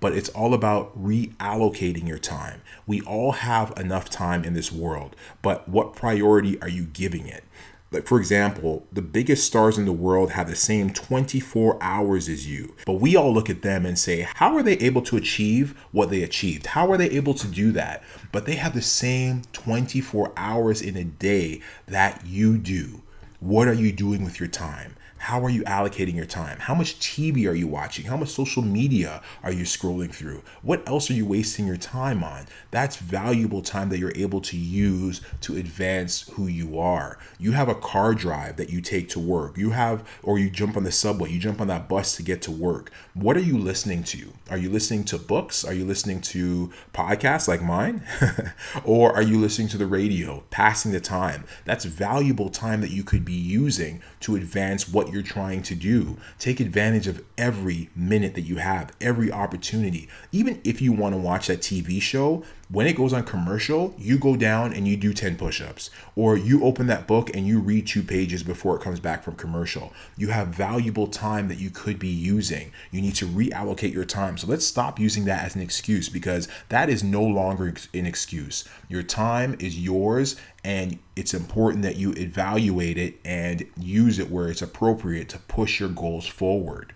But 0.00 0.14
it's 0.14 0.30
all 0.30 0.52
about 0.52 1.00
reallocating 1.00 2.08
your 2.08 2.18
time. 2.18 2.62
We 2.88 3.02
all 3.02 3.32
have 3.32 3.72
enough 3.76 4.10
time 4.10 4.42
in 4.42 4.54
this 4.54 4.72
world, 4.72 5.14
but 5.42 5.68
what 5.68 5.94
priority 5.94 6.60
are 6.60 6.68
you 6.68 6.84
giving 6.86 7.28
it? 7.28 7.44
Like, 7.92 8.06
for 8.06 8.18
example, 8.18 8.86
the 8.90 9.02
biggest 9.02 9.46
stars 9.46 9.76
in 9.76 9.84
the 9.84 9.92
world 9.92 10.32
have 10.32 10.48
the 10.48 10.56
same 10.56 10.90
24 10.90 11.78
hours 11.82 12.28
as 12.28 12.48
you. 12.48 12.74
But 12.86 12.94
we 12.94 13.16
all 13.16 13.32
look 13.32 13.50
at 13.50 13.60
them 13.60 13.84
and 13.84 13.98
say, 13.98 14.26
how 14.34 14.56
are 14.56 14.62
they 14.62 14.78
able 14.78 15.02
to 15.02 15.16
achieve 15.18 15.78
what 15.92 16.08
they 16.08 16.22
achieved? 16.22 16.68
How 16.68 16.90
are 16.90 16.96
they 16.96 17.10
able 17.10 17.34
to 17.34 17.46
do 17.46 17.70
that? 17.72 18.02
But 18.32 18.46
they 18.46 18.54
have 18.54 18.72
the 18.72 18.80
same 18.80 19.42
24 19.52 20.32
hours 20.38 20.80
in 20.80 20.96
a 20.96 21.04
day 21.04 21.60
that 21.86 22.26
you 22.26 22.56
do. 22.56 23.02
What 23.40 23.68
are 23.68 23.74
you 23.74 23.92
doing 23.92 24.24
with 24.24 24.40
your 24.40 24.48
time? 24.48 24.94
How 25.22 25.40
are 25.44 25.50
you 25.50 25.62
allocating 25.62 26.16
your 26.16 26.26
time? 26.26 26.58
How 26.58 26.74
much 26.74 26.98
TV 26.98 27.48
are 27.48 27.54
you 27.54 27.68
watching? 27.68 28.06
How 28.06 28.16
much 28.16 28.30
social 28.30 28.60
media 28.60 29.22
are 29.44 29.52
you 29.52 29.62
scrolling 29.62 30.12
through? 30.12 30.42
What 30.62 30.86
else 30.88 31.08
are 31.10 31.14
you 31.14 31.24
wasting 31.24 31.64
your 31.64 31.76
time 31.76 32.24
on? 32.24 32.46
That's 32.72 32.96
valuable 32.96 33.62
time 33.62 33.88
that 33.90 34.00
you're 34.00 34.16
able 34.16 34.40
to 34.40 34.56
use 34.56 35.20
to 35.42 35.56
advance 35.56 36.28
who 36.32 36.48
you 36.48 36.76
are. 36.76 37.20
You 37.38 37.52
have 37.52 37.68
a 37.68 37.76
car 37.76 38.14
drive 38.14 38.56
that 38.56 38.70
you 38.70 38.80
take 38.80 39.08
to 39.10 39.20
work. 39.20 39.56
You 39.56 39.70
have, 39.70 40.02
or 40.24 40.40
you 40.40 40.50
jump 40.50 40.76
on 40.76 40.82
the 40.82 40.90
subway, 40.90 41.30
you 41.30 41.38
jump 41.38 41.60
on 41.60 41.68
that 41.68 41.88
bus 41.88 42.16
to 42.16 42.24
get 42.24 42.42
to 42.42 42.50
work. 42.50 42.90
What 43.14 43.36
are 43.36 43.40
you 43.40 43.56
listening 43.56 44.02
to? 44.04 44.32
Are 44.50 44.58
you 44.58 44.70
listening 44.70 45.04
to 45.04 45.18
books? 45.18 45.64
Are 45.64 45.72
you 45.72 45.84
listening 45.84 46.20
to 46.22 46.72
podcasts 46.92 47.46
like 47.46 47.62
mine? 47.62 48.02
or 48.84 49.14
are 49.14 49.22
you 49.22 49.38
listening 49.38 49.68
to 49.68 49.78
the 49.78 49.86
radio, 49.86 50.42
passing 50.50 50.90
the 50.90 51.00
time? 51.00 51.44
That's 51.64 51.84
valuable 51.84 52.50
time 52.50 52.80
that 52.80 52.90
you 52.90 53.04
could 53.04 53.24
be 53.24 53.34
using 53.34 54.02
to 54.20 54.34
advance 54.34 54.88
what 54.88 55.11
you're 55.12 55.22
trying 55.22 55.62
to 55.62 55.74
do. 55.74 56.16
Take 56.38 56.60
advantage 56.60 57.06
of 57.06 57.22
every 57.36 57.90
minute 57.94 58.34
that 58.34 58.42
you 58.42 58.56
have, 58.56 58.92
every 59.00 59.30
opportunity. 59.30 60.08
Even 60.32 60.60
if 60.64 60.80
you 60.80 60.92
want 60.92 61.14
to 61.14 61.18
watch 61.18 61.46
that 61.48 61.60
TV 61.60 62.00
show, 62.00 62.44
When 62.72 62.86
it 62.86 62.96
goes 62.96 63.12
on 63.12 63.24
commercial, 63.24 63.94
you 63.98 64.16
go 64.16 64.34
down 64.34 64.72
and 64.72 64.88
you 64.88 64.96
do 64.96 65.12
10 65.12 65.36
push 65.36 65.60
ups, 65.60 65.90
or 66.16 66.38
you 66.38 66.64
open 66.64 66.86
that 66.86 67.06
book 67.06 67.28
and 67.34 67.46
you 67.46 67.60
read 67.60 67.86
two 67.86 68.02
pages 68.02 68.42
before 68.42 68.74
it 68.74 68.80
comes 68.80 68.98
back 68.98 69.22
from 69.22 69.36
commercial. 69.36 69.92
You 70.16 70.28
have 70.28 70.48
valuable 70.48 71.06
time 71.06 71.48
that 71.48 71.58
you 71.58 71.68
could 71.68 71.98
be 71.98 72.08
using. 72.08 72.72
You 72.90 73.02
need 73.02 73.14
to 73.16 73.26
reallocate 73.26 73.92
your 73.92 74.06
time. 74.06 74.38
So 74.38 74.46
let's 74.46 74.64
stop 74.64 74.98
using 74.98 75.26
that 75.26 75.44
as 75.44 75.54
an 75.54 75.60
excuse 75.60 76.08
because 76.08 76.48
that 76.70 76.88
is 76.88 77.04
no 77.04 77.22
longer 77.22 77.74
an 77.92 78.06
excuse. 78.06 78.66
Your 78.88 79.02
time 79.02 79.54
is 79.58 79.78
yours, 79.78 80.36
and 80.64 80.98
it's 81.14 81.34
important 81.34 81.82
that 81.82 81.96
you 81.96 82.14
evaluate 82.16 82.96
it 82.96 83.20
and 83.22 83.66
use 83.76 84.18
it 84.18 84.30
where 84.30 84.48
it's 84.48 84.62
appropriate 84.62 85.28
to 85.28 85.38
push 85.40 85.78
your 85.78 85.90
goals 85.90 86.26
forward. 86.26 86.94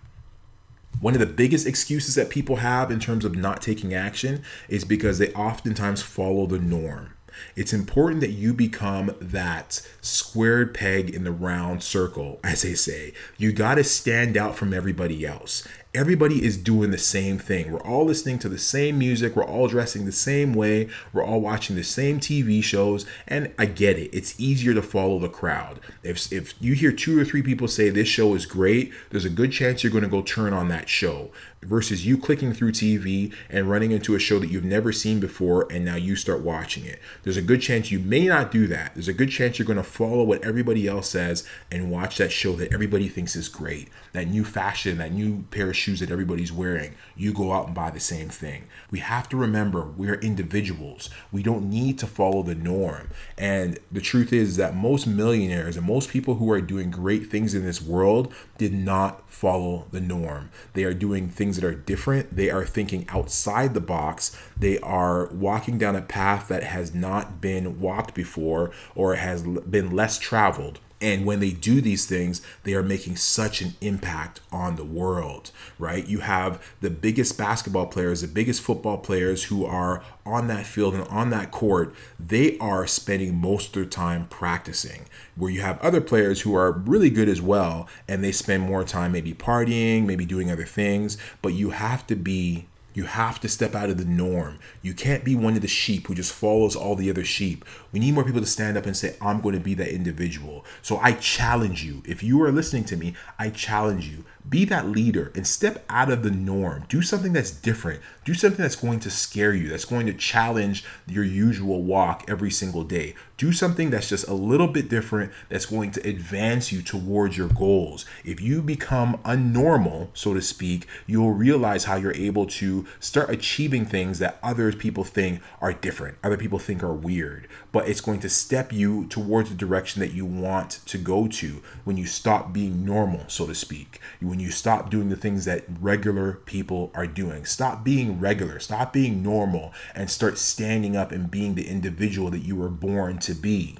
One 0.99 1.13
of 1.13 1.19
the 1.19 1.25
biggest 1.27 1.67
excuses 1.67 2.15
that 2.15 2.29
people 2.29 2.57
have 2.57 2.89
in 2.89 2.99
terms 2.99 3.23
of 3.23 3.35
not 3.35 3.61
taking 3.61 3.93
action 3.93 4.43
is 4.67 4.83
because 4.83 5.19
they 5.19 5.31
oftentimes 5.33 6.01
follow 6.01 6.47
the 6.47 6.59
norm. 6.59 7.13
It's 7.55 7.73
important 7.73 8.21
that 8.21 8.31
you 8.31 8.51
become 8.51 9.13
that 9.21 9.87
squared 10.01 10.73
peg 10.73 11.11
in 11.11 11.23
the 11.23 11.31
round 11.31 11.83
circle, 11.83 12.39
as 12.43 12.63
they 12.63 12.73
say. 12.73 13.13
You 13.37 13.51
got 13.51 13.75
to 13.75 13.83
stand 13.83 14.35
out 14.35 14.55
from 14.55 14.73
everybody 14.73 15.23
else 15.23 15.67
everybody 15.97 16.45
is 16.45 16.57
doing 16.57 16.91
the 16.91 16.97
same 16.97 17.39
thing. 17.39 17.71
We're 17.71 17.81
all 17.81 18.05
listening 18.05 18.37
to 18.39 18.49
the 18.49 18.59
same 18.59 18.99
music. 18.99 19.35
We're 19.35 19.43
all 19.43 19.67
dressing 19.67 20.05
the 20.05 20.11
same 20.11 20.53
way. 20.53 20.89
We're 21.11 21.23
all 21.23 21.41
watching 21.41 21.75
the 21.75 21.83
same 21.83 22.19
TV 22.19 22.63
shows. 22.63 23.07
And 23.27 23.51
I 23.57 23.65
get 23.65 23.97
it. 23.97 24.15
It's 24.15 24.39
easier 24.39 24.75
to 24.75 24.83
follow 24.83 25.17
the 25.17 25.27
crowd. 25.27 25.79
If, 26.03 26.31
if 26.31 26.53
you 26.61 26.73
hear 26.73 26.91
two 26.91 27.19
or 27.19 27.25
three 27.25 27.41
people 27.41 27.67
say 27.67 27.89
this 27.89 28.07
show 28.07 28.35
is 28.35 28.45
great, 28.45 28.93
there's 29.09 29.25
a 29.25 29.29
good 29.29 29.51
chance 29.51 29.83
you're 29.83 29.91
going 29.91 30.03
to 30.03 30.09
go 30.09 30.21
turn 30.21 30.53
on 30.53 30.67
that 30.67 30.87
show 30.87 31.31
versus 31.63 32.05
you 32.05 32.17
clicking 32.17 32.53
through 32.53 32.71
TV 32.71 33.33
and 33.49 33.69
running 33.69 33.91
into 33.91 34.15
a 34.15 34.19
show 34.19 34.39
that 34.39 34.49
you've 34.49 34.63
never 34.63 34.91
seen 34.91 35.19
before 35.19 35.67
and 35.71 35.83
now 35.83 35.95
you 35.95 36.15
start 36.15 36.41
watching 36.41 36.85
it. 36.85 37.01
There's 37.23 37.37
a 37.37 37.41
good 37.41 37.61
chance 37.61 37.91
you 37.91 37.99
may 37.99 38.25
not 38.27 38.51
do 38.51 38.67
that. 38.67 38.93
There's 38.93 39.07
a 39.07 39.13
good 39.13 39.31
chance 39.31 39.57
you're 39.57 39.65
going 39.65 39.77
to 39.77 39.83
follow 39.83 40.23
what 40.23 40.43
everybody 40.43 40.87
else 40.87 41.09
says 41.09 41.47
and 41.71 41.91
watch 41.91 42.17
that 42.17 42.31
show 42.31 42.53
that 42.53 42.73
everybody 42.73 43.07
thinks 43.07 43.35
is 43.35 43.49
great. 43.49 43.89
That 44.13 44.27
new 44.27 44.45
fashion, 44.45 44.97
that 44.99 45.11
new 45.11 45.45
pair 45.49 45.69
of 45.69 45.75
shoes 45.75 45.86
that 45.95 46.11
everybody's 46.11 46.51
wearing. 46.51 46.95
You 47.15 47.33
go 47.33 47.53
out 47.53 47.67
and 47.67 47.75
buy 47.75 47.89
the 47.89 47.99
same 47.99 48.29
thing. 48.29 48.67
We 48.91 48.99
have 48.99 49.29
to 49.29 49.37
remember 49.37 49.85
we're 49.85 50.15
individuals. 50.15 51.09
We 51.31 51.43
don't 51.43 51.69
need 51.69 51.97
to 51.99 52.07
follow 52.07 52.43
the 52.43 52.55
norm. 52.55 53.09
And 53.37 53.79
the 53.91 54.01
truth 54.01 54.33
is 54.33 54.57
that 54.57 54.75
most 54.75 55.07
millionaires 55.07 55.77
and 55.77 55.87
most 55.87 56.09
people 56.09 56.35
who 56.35 56.51
are 56.51 56.61
doing 56.61 56.91
great 56.91 57.31
things 57.31 57.53
in 57.53 57.63
this 57.63 57.81
world 57.81 58.33
did 58.57 58.73
not 58.73 59.31
follow 59.31 59.85
the 59.91 60.01
norm. 60.01 60.51
They 60.73 60.83
are 60.83 60.93
doing 60.93 61.29
things 61.29 61.55
that 61.55 61.65
are 61.65 61.73
different. 61.73 62.35
They 62.35 62.49
are 62.49 62.65
thinking 62.65 63.05
outside 63.09 63.73
the 63.73 63.81
box. 63.81 64.37
They 64.57 64.79
are 64.79 65.27
walking 65.27 65.77
down 65.77 65.95
a 65.95 66.01
path 66.01 66.47
that 66.49 66.63
has 66.63 66.93
not 66.93 67.39
been 67.39 67.79
walked 67.79 68.13
before 68.13 68.71
or 68.93 69.15
has 69.15 69.43
been 69.43 69.91
less 69.91 70.19
traveled. 70.19 70.79
And 70.99 71.25
when 71.25 71.39
they 71.39 71.51
do 71.51 71.79
these 71.79 72.05
things, 72.07 72.41
they 72.63 72.73
are 72.73 72.81
making 72.81 73.17
such 73.17 73.61
an 73.61 73.75
impact 73.81 74.39
on 74.51 74.77
the 74.77 74.83
world, 74.83 75.51
right? 75.77 76.05
You 76.07 76.19
have 76.19 76.63
the 76.81 76.89
biggest 76.89 77.37
basketball 77.37 77.85
players, 77.85 78.21
the 78.21 78.27
biggest 78.27 78.61
football 78.61 78.97
players 78.97 79.45
who 79.45 79.63
are 79.65 80.03
on 80.25 80.47
that 80.47 80.65
field 80.65 80.95
and 80.95 81.07
on 81.07 81.29
that 81.29 81.51
court, 81.51 81.93
they 82.19 82.57
are 82.57 82.87
spending 82.87 83.35
most 83.35 83.67
of 83.67 83.73
their 83.73 83.85
time 83.85 84.27
practicing. 84.27 85.05
Where 85.35 85.51
you 85.51 85.61
have 85.61 85.79
other 85.81 86.01
players 86.01 86.41
who 86.41 86.55
are 86.55 86.71
really 86.71 87.11
good 87.11 87.29
as 87.29 87.41
well, 87.41 87.87
and 88.07 88.23
they 88.23 88.31
spend 88.31 88.63
more 88.63 88.83
time 88.83 89.11
maybe 89.11 89.33
partying, 89.33 90.05
maybe 90.05 90.25
doing 90.25 90.51
other 90.51 90.65
things, 90.65 91.17
but 91.43 91.53
you 91.53 91.69
have 91.69 92.07
to 92.07 92.15
be 92.15 92.65
you 92.97 93.03
have 93.03 93.39
to 93.39 93.47
step 93.47 93.75
out 93.75 93.91
of 93.91 93.99
the 93.99 94.05
norm. 94.05 94.57
You 94.81 94.95
can't 94.95 95.23
be 95.23 95.35
one 95.35 95.53
of 95.53 95.61
the 95.61 95.67
sheep 95.67 96.07
who 96.07 96.15
just 96.15 96.33
follows 96.33 96.75
all 96.75 96.95
the 96.95 97.11
other 97.11 97.23
sheep. 97.23 97.63
We 97.91 97.99
need 97.99 98.15
more 98.15 98.23
people 98.23 98.41
to 98.41 98.47
stand 98.47 98.75
up 98.75 98.87
and 98.87 98.97
say, 98.97 99.15
I'm 99.21 99.39
going 99.39 99.53
to 99.53 99.61
be 99.61 99.75
that 99.75 99.93
individual. 99.93 100.65
So 100.81 100.97
I 100.97 101.11
challenge 101.11 101.83
you. 101.83 102.01
If 102.07 102.23
you 102.23 102.41
are 102.41 102.51
listening 102.51 102.85
to 102.85 102.97
me, 102.97 103.13
I 103.37 103.51
challenge 103.51 104.07
you. 104.07 104.25
Be 104.49 104.65
that 104.65 104.87
leader 104.87 105.31
and 105.35 105.45
step 105.45 105.85
out 105.89 106.09
of 106.09 106.23
the 106.23 106.31
norm. 106.31 106.85
Do 106.89 107.03
something 107.03 107.33
that's 107.33 107.51
different. 107.51 108.01
Do 108.23 108.33
something 108.33 108.61
that's 108.61 108.75
going 108.75 109.01
to 109.01 109.11
scare 109.11 109.53
you, 109.53 109.69
that's 109.69 109.85
going 109.85 110.05
to 110.07 110.13
challenge 110.13 110.83
your 111.05 111.23
usual 111.23 111.83
walk 111.83 112.23
every 112.27 112.49
single 112.49 112.83
day. 112.83 113.13
Do 113.35 113.51
something 113.51 113.89
that's 113.89 114.09
just 114.09 114.27
a 114.27 114.33
little 114.33 114.67
bit 114.67 114.89
different, 114.89 115.31
that's 115.49 115.65
going 115.65 115.91
to 115.91 116.09
advance 116.09 116.71
you 116.71 116.81
towards 116.81 117.37
your 117.37 117.49
goals. 117.49 118.05
If 118.23 118.41
you 118.41 118.61
become 118.61 119.17
unnormal, 119.23 120.09
so 120.13 120.33
to 120.33 120.41
speak, 120.41 120.87
you'll 121.05 121.33
realize 121.33 121.83
how 121.83 121.97
you're 121.97 122.15
able 122.15 122.47
to 122.47 122.86
start 122.99 123.29
achieving 123.29 123.85
things 123.85 124.19
that 124.19 124.39
other 124.41 124.71
people 124.73 125.03
think 125.03 125.41
are 125.61 125.73
different, 125.73 126.17
other 126.23 126.37
people 126.37 126.59
think 126.59 126.83
are 126.83 126.93
weird. 126.93 127.47
But 127.71 127.87
it's 127.87 128.01
going 128.01 128.19
to 128.21 128.29
step 128.29 128.73
you 128.73 129.05
towards 129.07 129.49
the 129.49 129.55
direction 129.55 130.01
that 130.01 130.13
you 130.13 130.25
want 130.25 130.79
to 130.85 130.97
go 130.97 131.27
to 131.27 131.61
when 131.83 131.97
you 131.97 132.05
stop 132.05 132.53
being 132.53 132.85
normal, 132.85 133.25
so 133.27 133.45
to 133.47 133.55
speak. 133.55 133.99
When 134.21 134.39
you 134.39 134.51
stop 134.51 134.89
doing 134.89 135.09
the 135.09 135.15
things 135.15 135.45
that 135.45 135.65
regular 135.79 136.33
people 136.45 136.91
are 136.93 137.07
doing. 137.07 137.45
Stop 137.45 137.83
being 137.83 138.19
regular, 138.19 138.59
stop 138.59 138.93
being 138.93 139.23
normal, 139.23 139.73
and 139.93 140.09
start 140.09 140.37
standing 140.37 140.95
up 140.95 141.11
and 141.11 141.29
being 141.29 141.55
the 141.55 141.67
individual 141.67 142.29
that 142.31 142.39
you 142.39 142.55
were 142.55 142.69
born 142.69 143.17
to 143.19 143.33
be. 143.33 143.77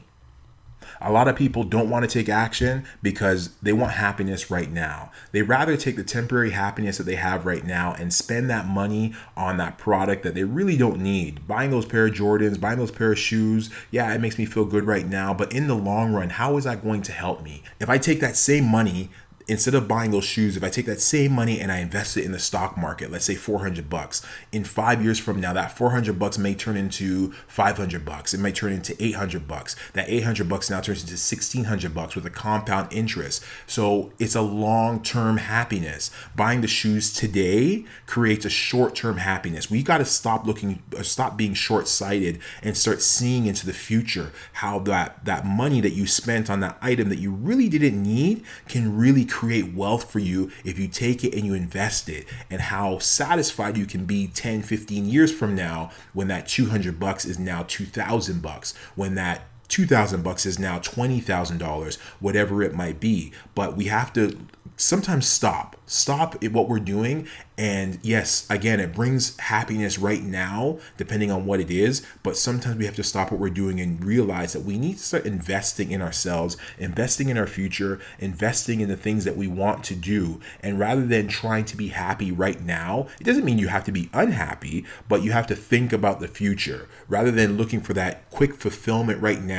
A 1.02 1.12
lot 1.12 1.28
of 1.28 1.36
people 1.36 1.64
don't 1.64 1.90
want 1.90 2.04
to 2.04 2.12
take 2.12 2.30
action 2.30 2.86
because 3.02 3.56
they 3.62 3.74
want 3.74 3.94
happiness 3.94 4.50
right 4.50 4.72
now. 4.72 5.12
They 5.32 5.42
rather 5.42 5.78
take 5.78 5.96
the 5.96 6.04
temporary 6.04 6.52
happiness 6.52 6.98
that 6.98 7.04
they 7.04 7.16
have 7.16 7.46
right 7.46 7.66
now 7.66 7.94
and 7.94 8.14
spend 8.14 8.50
that 8.50 8.68
money 8.68 9.14
on 9.36 9.58
that 9.58 9.78
product 9.78 10.24
that 10.24 10.36
they 10.36 10.44
really 10.44 10.78
don't 10.78 11.02
need. 11.02 11.48
Buying 11.48 11.72
those 11.72 11.86
pair 11.86 12.08
of 12.08 12.14
Jordans, 12.14 12.60
buying 12.60 12.80
those 12.80 12.92
pair 12.92 13.12
of 13.12 13.20
shoes, 13.20 13.70
yeah, 13.92 14.14
it 14.14 14.22
makes 14.22 14.38
me 14.38 14.46
feel 14.46 14.66
good 14.66 14.86
right 14.86 15.08
now, 15.08 15.34
but 15.34 15.52
in 15.54 15.68
the 15.68 15.76
long 15.76 16.14
run, 16.14 16.30
how 16.30 16.58
is 16.58 16.64
that 16.64 16.84
going 16.84 17.02
to 17.04 17.12
help 17.12 17.44
me? 17.44 17.64
If 17.80 17.90
I 17.90 17.98
take 17.98 18.20
that 18.20 18.36
same 18.36 18.66
money 18.66 19.10
instead 19.48 19.74
of 19.74 19.88
buying 19.88 20.12
those 20.12 20.26
shoes, 20.26 20.58
if 20.58 20.64
I 20.64 20.70
take 20.70 20.86
that 20.88 21.00
same 21.00 21.32
money 21.32 21.60
and 21.60 21.72
I 21.72 21.78
invest 21.78 22.18
it 22.18 22.26
in 22.26 22.34
the 22.34 22.40
stock 22.40 22.78
market, 22.78 23.12
let's 23.12 23.26
say 23.26 23.36
400 23.36 23.90
bucks, 23.90 24.22
in 24.52 24.64
five 24.64 25.02
years 25.02 25.20
from 25.20 25.40
now, 25.40 25.54
that 25.54 25.78
400 25.78 26.20
bucks 26.20 26.38
may 26.38 26.54
turn 26.54 26.76
into 26.76 27.32
500 27.48 28.04
bucks. 28.04 28.34
It 28.34 28.40
might 28.40 28.56
turn 28.56 28.74
into 28.74 28.96
800 29.02 29.48
bucks. 29.48 29.76
That 29.94 30.10
800 30.10 30.50
bucks 30.50 30.70
now 30.70 30.82
turns 30.82 31.02
into 31.02 31.14
1600 31.14 31.94
bucks 31.94 32.16
with 32.16 32.26
a 32.26 32.30
compound 32.30 32.92
interest. 32.92 33.44
So 33.66 34.12
it's 34.20 34.36
a 34.36 34.42
long 34.42 35.02
term 35.02 35.38
happiness. 35.38 36.12
Buying 36.36 36.62
the 36.62 36.68
shoes 36.68 37.14
today 37.14 37.86
creates 38.06 38.46
a 38.46 38.50
short 38.50 38.96
term 38.96 39.18
happiness. 39.18 39.72
We 39.72 39.82
got 39.82 40.00
to 40.00 40.06
stop 40.06 40.46
looking, 40.46 40.84
uh, 40.98 41.04
stop 41.04 41.38
being 41.38 41.54
short 41.54 41.88
sighted 41.88 42.40
and 42.62 42.76
start 42.76 43.02
seeing 43.02 43.46
into 43.46 43.66
the 43.66 43.74
future 43.74 44.32
how 44.54 44.80
that, 44.80 45.24
that 45.24 45.46
money 45.46 45.80
that 45.82 45.92
you 45.92 46.06
spent 46.06 46.50
on 46.50 46.60
that 46.60 46.78
item 46.82 47.08
that 47.10 47.20
you 47.20 47.32
really 47.32 47.70
didn't 47.70 48.02
need 48.02 48.44
can 48.68 48.98
really 48.98 49.24
create 49.24 49.37
wealth 49.76 50.10
for 50.12 50.20
you 50.20 50.52
if 50.64 50.80
you 50.80 50.88
take 50.88 51.24
it 51.24 51.34
and 51.34 51.46
you 51.46 51.54
invest 51.54 52.10
it. 52.10 52.26
And 52.50 52.62
how 52.62 53.00
satisfied 53.00 53.78
you 53.78 53.86
can 53.86 54.06
be 54.06 54.28
10 54.28 54.64
15 54.64 55.06
years 55.06 55.34
from 55.34 55.56
now 55.56 55.92
when 56.14 56.28
that 56.28 56.48
200 56.48 57.00
bucks 57.00 57.26
is 57.26 57.40
now 57.40 57.64
2000 57.68 58.42
bucks 58.42 58.76
when 58.96 59.16
that 59.16 59.42
2000 59.68 60.24
bucks 60.24 60.46
is 60.46 60.58
now 60.58 60.80
$20,000 60.80 61.98
whatever 62.20 62.64
it 62.64 62.74
might 62.74 63.00
be. 63.00 63.32
But 63.56 63.76
we 63.76 63.86
have 63.86 64.14
to 64.14 64.38
sometimes 64.78 65.28
stop 65.28 65.76
stop 65.90 66.44
what 66.44 66.68
we're 66.68 66.80
doing. 66.80 67.28
And 67.58 67.98
yes 68.04 68.46
again 68.52 68.80
it 68.80 68.94
brings 68.94 69.36
happiness 69.40 69.98
right 69.98 70.22
now 70.22 70.78
depending 70.98 71.32
on 71.32 71.46
what 71.46 71.60
it 71.60 71.72
is. 71.72 72.06
But 72.22 72.38
sometimes 72.38 72.78
we 72.78 72.86
have 72.86 72.96
to 72.98 73.04
stop 73.04 73.32
what 73.32 73.40
we're 73.40 73.50
doing 73.50 73.80
and 73.80 74.04
realize 74.04 74.54
that 74.54 74.64
we 74.64 74.78
need 74.78 74.98
to 74.98 75.04
start 75.04 75.26
investing 75.26 75.92
in 75.92 76.02
ourselves 76.02 76.58
investing 76.78 77.30
in 77.30 77.38
our 77.38 77.48
future 77.48 78.00
investing 78.20 78.82
in 78.82 78.90
the 78.90 78.98
things 78.98 79.24
that 79.26 79.38
we 79.38 79.48
want 79.48 79.84
to 79.86 79.96
do. 79.96 80.40
And 80.62 80.78
rather 80.78 81.06
than 81.06 81.28
trying 81.28 81.66
to 81.66 81.78
be 81.78 81.88
happy 81.88 82.32
right 82.32 82.62
now 82.62 83.08
it 83.20 83.24
doesn't 83.24 83.46
mean 83.46 83.58
you 83.58 83.70
have 83.70 83.86
to 83.86 83.92
be 83.92 84.10
unhappy 84.14 84.86
but 85.10 85.24
you 85.24 85.32
have 85.32 85.48
to 85.48 85.56
think 85.56 85.92
about 85.94 86.20
the 86.20 86.28
future. 86.28 86.88
Rather 87.08 87.32
than 87.32 87.58
looking 87.58 87.82
for 87.82 87.94
that 87.94 88.30
quick 88.30 88.56
fulfillment 88.56 89.22
right 89.22 89.42
now 89.42 89.57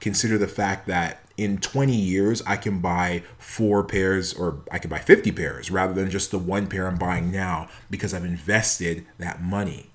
consider 0.00 0.38
the 0.38 0.48
fact 0.48 0.86
that 0.86 1.20
in 1.36 1.58
20 1.58 1.94
years 1.94 2.42
I 2.46 2.56
can 2.56 2.80
buy 2.80 3.22
four 3.38 3.82
pairs 3.82 4.34
or 4.34 4.62
I 4.70 4.78
can 4.78 4.90
buy 4.90 4.98
50 4.98 5.32
pairs 5.32 5.70
rather 5.70 5.94
than 5.94 6.10
just 6.10 6.30
the 6.30 6.38
one 6.38 6.66
pair 6.66 6.86
I'm 6.86 6.98
buying 6.98 7.30
now 7.30 7.68
because 7.90 8.12
I've 8.12 8.24
invested 8.24 9.06
that 9.18 9.42
money. 9.42 9.90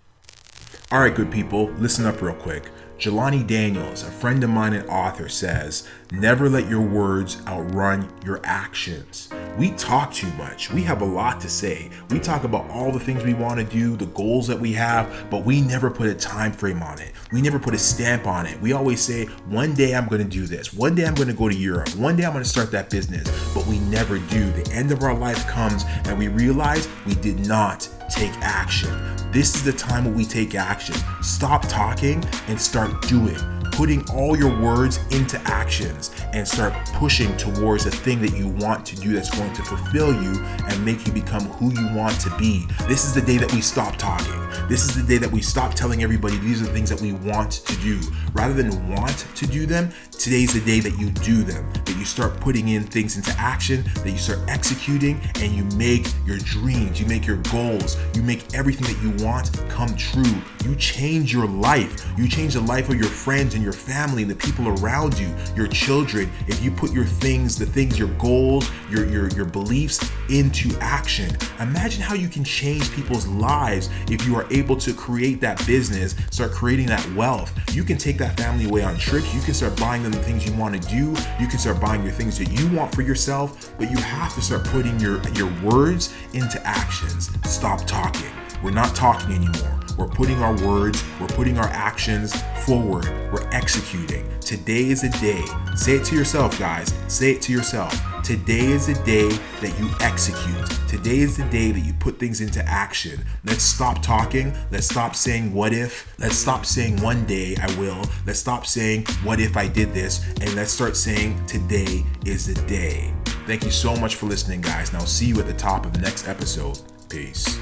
All 0.92 1.00
right, 1.00 1.14
good 1.14 1.32
people, 1.32 1.70
listen 1.78 2.06
up 2.06 2.22
real 2.22 2.36
quick. 2.36 2.70
Jelani 2.98 3.46
Daniels, 3.46 4.04
a 4.04 4.12
friend 4.12 4.44
of 4.44 4.50
mine 4.50 4.74
and 4.74 4.90
author, 4.90 5.28
says, 5.28 5.88
Never 6.12 6.50
let 6.50 6.70
your 6.70 6.82
words 6.82 7.38
outrun 7.46 8.10
your 8.24 8.40
actions. 8.44 9.30
We 9.58 9.72
talk 9.72 10.14
too 10.14 10.32
much. 10.34 10.72
We 10.72 10.84
have 10.84 11.02
a 11.02 11.06
lot 11.06 11.40
to 11.42 11.50
say. 11.50 11.90
We 12.10 12.20
talk 12.20 12.44
about 12.44 12.70
all 12.70 12.92
the 12.92 13.00
things 13.00 13.24
we 13.24 13.34
want 13.34 13.60
to 13.60 13.66
do, 13.66 13.96
the 13.96 14.08
goals 14.08 14.48
that 14.48 14.60
we 14.60 14.74
have, 14.74 15.30
but 15.30 15.46
we 15.46 15.62
never 15.62 15.90
put 15.90 16.08
a 16.08 16.16
time 16.16 16.52
frame 16.52 16.82
on 16.84 17.00
it. 17.00 17.14
We 17.32 17.42
never 17.42 17.58
put 17.58 17.74
a 17.74 17.78
stamp 17.78 18.28
on 18.28 18.46
it. 18.46 18.60
We 18.60 18.74
always 18.74 19.02
say, 19.02 19.26
one 19.48 19.74
day 19.74 19.96
I'm 19.96 20.08
going 20.08 20.22
to 20.22 20.28
do 20.28 20.46
this. 20.46 20.74
One 20.74 20.94
day 20.94 21.06
I'm 21.06 21.16
going 21.16 21.30
to 21.30 21.34
go 21.34 21.48
to 21.48 21.56
Europe. 21.56 21.90
One 21.96 22.18
day 22.18 22.26
I'm 22.26 22.34
going 22.34 22.44
to 22.44 22.50
start 22.50 22.72
that 22.72 22.90
business. 22.90 23.30
But 23.54 23.66
we 23.66 23.80
never 23.80 24.18
do. 24.18 24.52
The 24.52 24.70
end 24.74 24.92
of 24.92 25.04
our 25.04 25.14
life 25.14 25.48
comes 25.48 25.86
and 26.06 26.20
we 26.20 26.28
realize 26.28 26.90
we 27.06 27.16
did 27.16 27.48
not 27.48 27.88
take 28.10 28.34
action. 28.42 28.90
This 29.32 29.56
is 29.56 29.64
the 29.64 29.74
time 29.74 30.06
when 30.06 30.16
we 30.16 30.26
take 30.26 30.56
action. 30.56 30.96
Stop 31.22 31.68
talking 31.68 32.24
and 32.48 32.60
start 32.60 33.02
doing 33.08 33.55
putting 33.76 34.10
all 34.12 34.38
your 34.38 34.58
words 34.62 35.00
into 35.12 35.38
actions 35.42 36.12
and 36.34 36.48
start 36.48 36.74
pushing 36.94 37.36
towards 37.36 37.84
the 37.84 37.92
thing 37.92 38.22
that 38.22 38.34
you 38.36 38.48
want 38.48 38.86
to 38.86 38.96
do 38.96 39.12
that's 39.14 39.30
going 39.38 39.52
to 39.54 39.64
fulfill 39.64 40.14
you 40.24 40.40
and 40.68 40.86
make 40.86 41.06
you 41.06 41.12
become 41.12 41.44
who 41.44 41.74
you 41.74 41.94
want 41.94 42.20
to 42.22 42.34
be. 42.38 42.66
This 42.88 43.04
is 43.04 43.14
the 43.14 43.22
day 43.22 43.38
that 43.38 43.52
we 43.52 43.60
stop 43.60 43.98
talking. 43.98 44.46
This 44.70 44.86
is 44.86 44.96
the 44.96 45.04
day 45.04 45.18
that 45.18 45.32
we 45.32 45.42
stop 45.42 45.74
telling 45.74 46.04
everybody 46.04 46.38
these 46.38 46.62
are 46.62 46.66
the 46.66 46.72
things 46.72 46.90
that 46.90 47.02
we 47.02 47.12
want 47.12 47.52
to 47.52 47.76
do. 47.78 48.00
Rather 48.34 48.54
than 48.54 48.88
want 48.88 49.28
to 49.36 49.46
do 49.46 49.66
them, 49.66 49.92
today's 50.18 50.54
the 50.54 50.62
day 50.62 50.80
that 50.80 50.98
you 51.00 51.10
do 51.12 51.44
them, 51.44 51.72
that 51.86 51.96
you 51.98 52.06
start 52.06 52.40
putting 52.40 52.70
in 52.70 52.84
things 52.84 53.18
into 53.18 53.32
action, 53.40 53.84
that 53.96 54.10
you 54.10 54.18
start 54.18 54.40
executing, 54.48 55.20
and 55.42 55.52
you 55.52 55.64
make 55.78 56.08
your 56.26 56.38
dreams, 56.40 57.00
you 57.00 57.06
make 57.06 57.26
your 57.26 57.38
goals, 57.52 57.98
you 58.16 58.24
make 58.24 58.54
everything 58.54 58.88
that 58.88 59.02
you 59.04 59.26
want 59.26 59.52
come 59.70 59.96
true. 59.96 60.24
You 60.64 60.76
change 60.78 61.32
your 61.32 61.48
life. 61.48 62.06
You 62.18 62.28
change 62.28 62.56
the 62.56 62.62
life 62.62 62.90
of 62.90 62.96
your 62.96 63.10
friends 63.10 63.54
and 63.54 63.64
your 63.64 63.74
family 63.74 64.24
and 64.24 64.32
the 64.32 64.36
people 64.36 64.68
around 64.80 65.18
you, 65.20 65.32
your 65.56 65.68
children, 65.68 66.32
if 66.48 66.64
you 66.64 66.72
put 66.72 66.92
your 66.92 67.06
things, 67.06 67.58
the 67.58 67.66
things, 67.66 68.00
your 68.00 68.08
goals, 68.18 68.70
your 68.90 69.06
your 69.06 69.28
your 69.30 69.46
beliefs 69.46 70.00
into 70.30 70.76
action. 70.80 71.36
Imagine 71.60 72.02
how 72.02 72.16
you 72.16 72.28
can 72.28 72.44
change 72.44 72.92
people's 72.92 73.28
lives 73.28 73.90
if 74.10 74.26
you 74.26 74.36
are 74.36 74.48
able 74.52 74.76
to 74.78 74.94
create 74.94 75.40
that 75.42 75.64
business, 75.68 76.16
start 76.32 76.52
creating 76.52 76.88
that 76.88 77.06
wealth. 77.14 77.54
You 77.76 77.84
can 77.84 77.98
take 77.98 78.18
that 78.18 78.38
family 78.38 78.66
away 78.66 78.84
on 78.84 78.98
trips. 78.98 79.34
You 79.36 79.42
can 79.42 79.54
start 79.54 79.78
buying 79.80 80.05
the 80.12 80.20
things 80.20 80.46
you 80.46 80.54
want 80.56 80.82
to 80.82 80.90
do. 80.90 81.16
You 81.40 81.48
can 81.48 81.60
start 81.60 81.80
buying 81.80 82.04
your 82.04 82.14
things 82.14 82.38
that 82.40 82.52
you 82.52 82.68
want 82.76 82.94
for 82.94 83.02
yourself, 83.02 83.74
but 83.78 83.90
you 83.90 83.98
have 83.98 84.34
to 84.36 84.42
start 84.42 84.66
putting 84.66 85.00
your 85.00 85.22
your 85.30 85.52
words 85.64 86.14
into 86.34 86.62
actions. 86.66 87.30
Stop 87.44 87.86
talking. 87.86 88.32
We're 88.64 88.72
not 88.72 88.96
talking 88.96 89.36
anymore. 89.36 89.85
We're 89.98 90.08
putting 90.08 90.38
our 90.40 90.54
words, 90.66 91.04
we're 91.20 91.28
putting 91.28 91.58
our 91.58 91.68
actions 91.68 92.34
forward. 92.66 93.06
We're 93.32 93.48
executing. 93.52 94.30
Today 94.40 94.90
is 94.90 95.04
a 95.04 95.10
day. 95.22 95.44
Say 95.76 95.94
it 95.96 96.06
to 96.06 96.16
yourself, 96.16 96.60
guys. 96.60 96.94
Say 97.08 97.32
it 97.32 97.42
to 97.44 97.54
yourself. 97.54 97.94
Today 98.24 98.66
is 98.66 98.88
the 98.88 98.94
day 99.06 99.30
that 99.62 99.80
you 99.80 99.90
execute. 100.02 100.90
Today 100.90 101.20
is 101.20 101.38
the 101.38 101.46
day 101.46 101.72
that 101.72 101.80
you 101.80 101.94
put 101.94 102.20
things 102.20 102.42
into 102.42 102.64
action. 102.66 103.24
Let's 103.44 103.64
stop 103.64 104.02
talking. 104.02 104.54
Let's 104.72 104.88
stop 104.88 105.16
saying 105.16 105.54
what 105.54 105.74
if. 105.74 106.14
Let's 106.20 106.36
stop 106.36 106.66
saying 106.66 107.02
one 107.02 107.26
day 107.26 107.56
I 107.62 107.68
will. 107.80 108.04
Let's 108.26 108.40
stop 108.40 108.66
saying 108.66 109.06
what 109.24 109.40
if 109.40 109.56
I 109.56 109.68
did 109.68 109.94
this. 109.94 110.28
And 110.42 110.54
let's 110.56 110.72
start 110.72 110.98
saying 110.98 111.46
today 111.46 112.04
is 112.26 112.48
the 112.48 112.60
day. 112.68 113.14
Thank 113.46 113.64
you 113.64 113.72
so 113.72 113.96
much 113.96 114.16
for 114.16 114.26
listening, 114.26 114.62
guys. 114.62 114.90
And 114.90 114.98
I'll 114.98 115.06
see 115.06 115.28
you 115.28 115.40
at 115.40 115.46
the 115.46 115.54
top 115.54 115.86
of 115.86 115.94
the 115.94 116.00
next 116.00 116.28
episode. 116.28 116.80
Peace. 117.10 117.60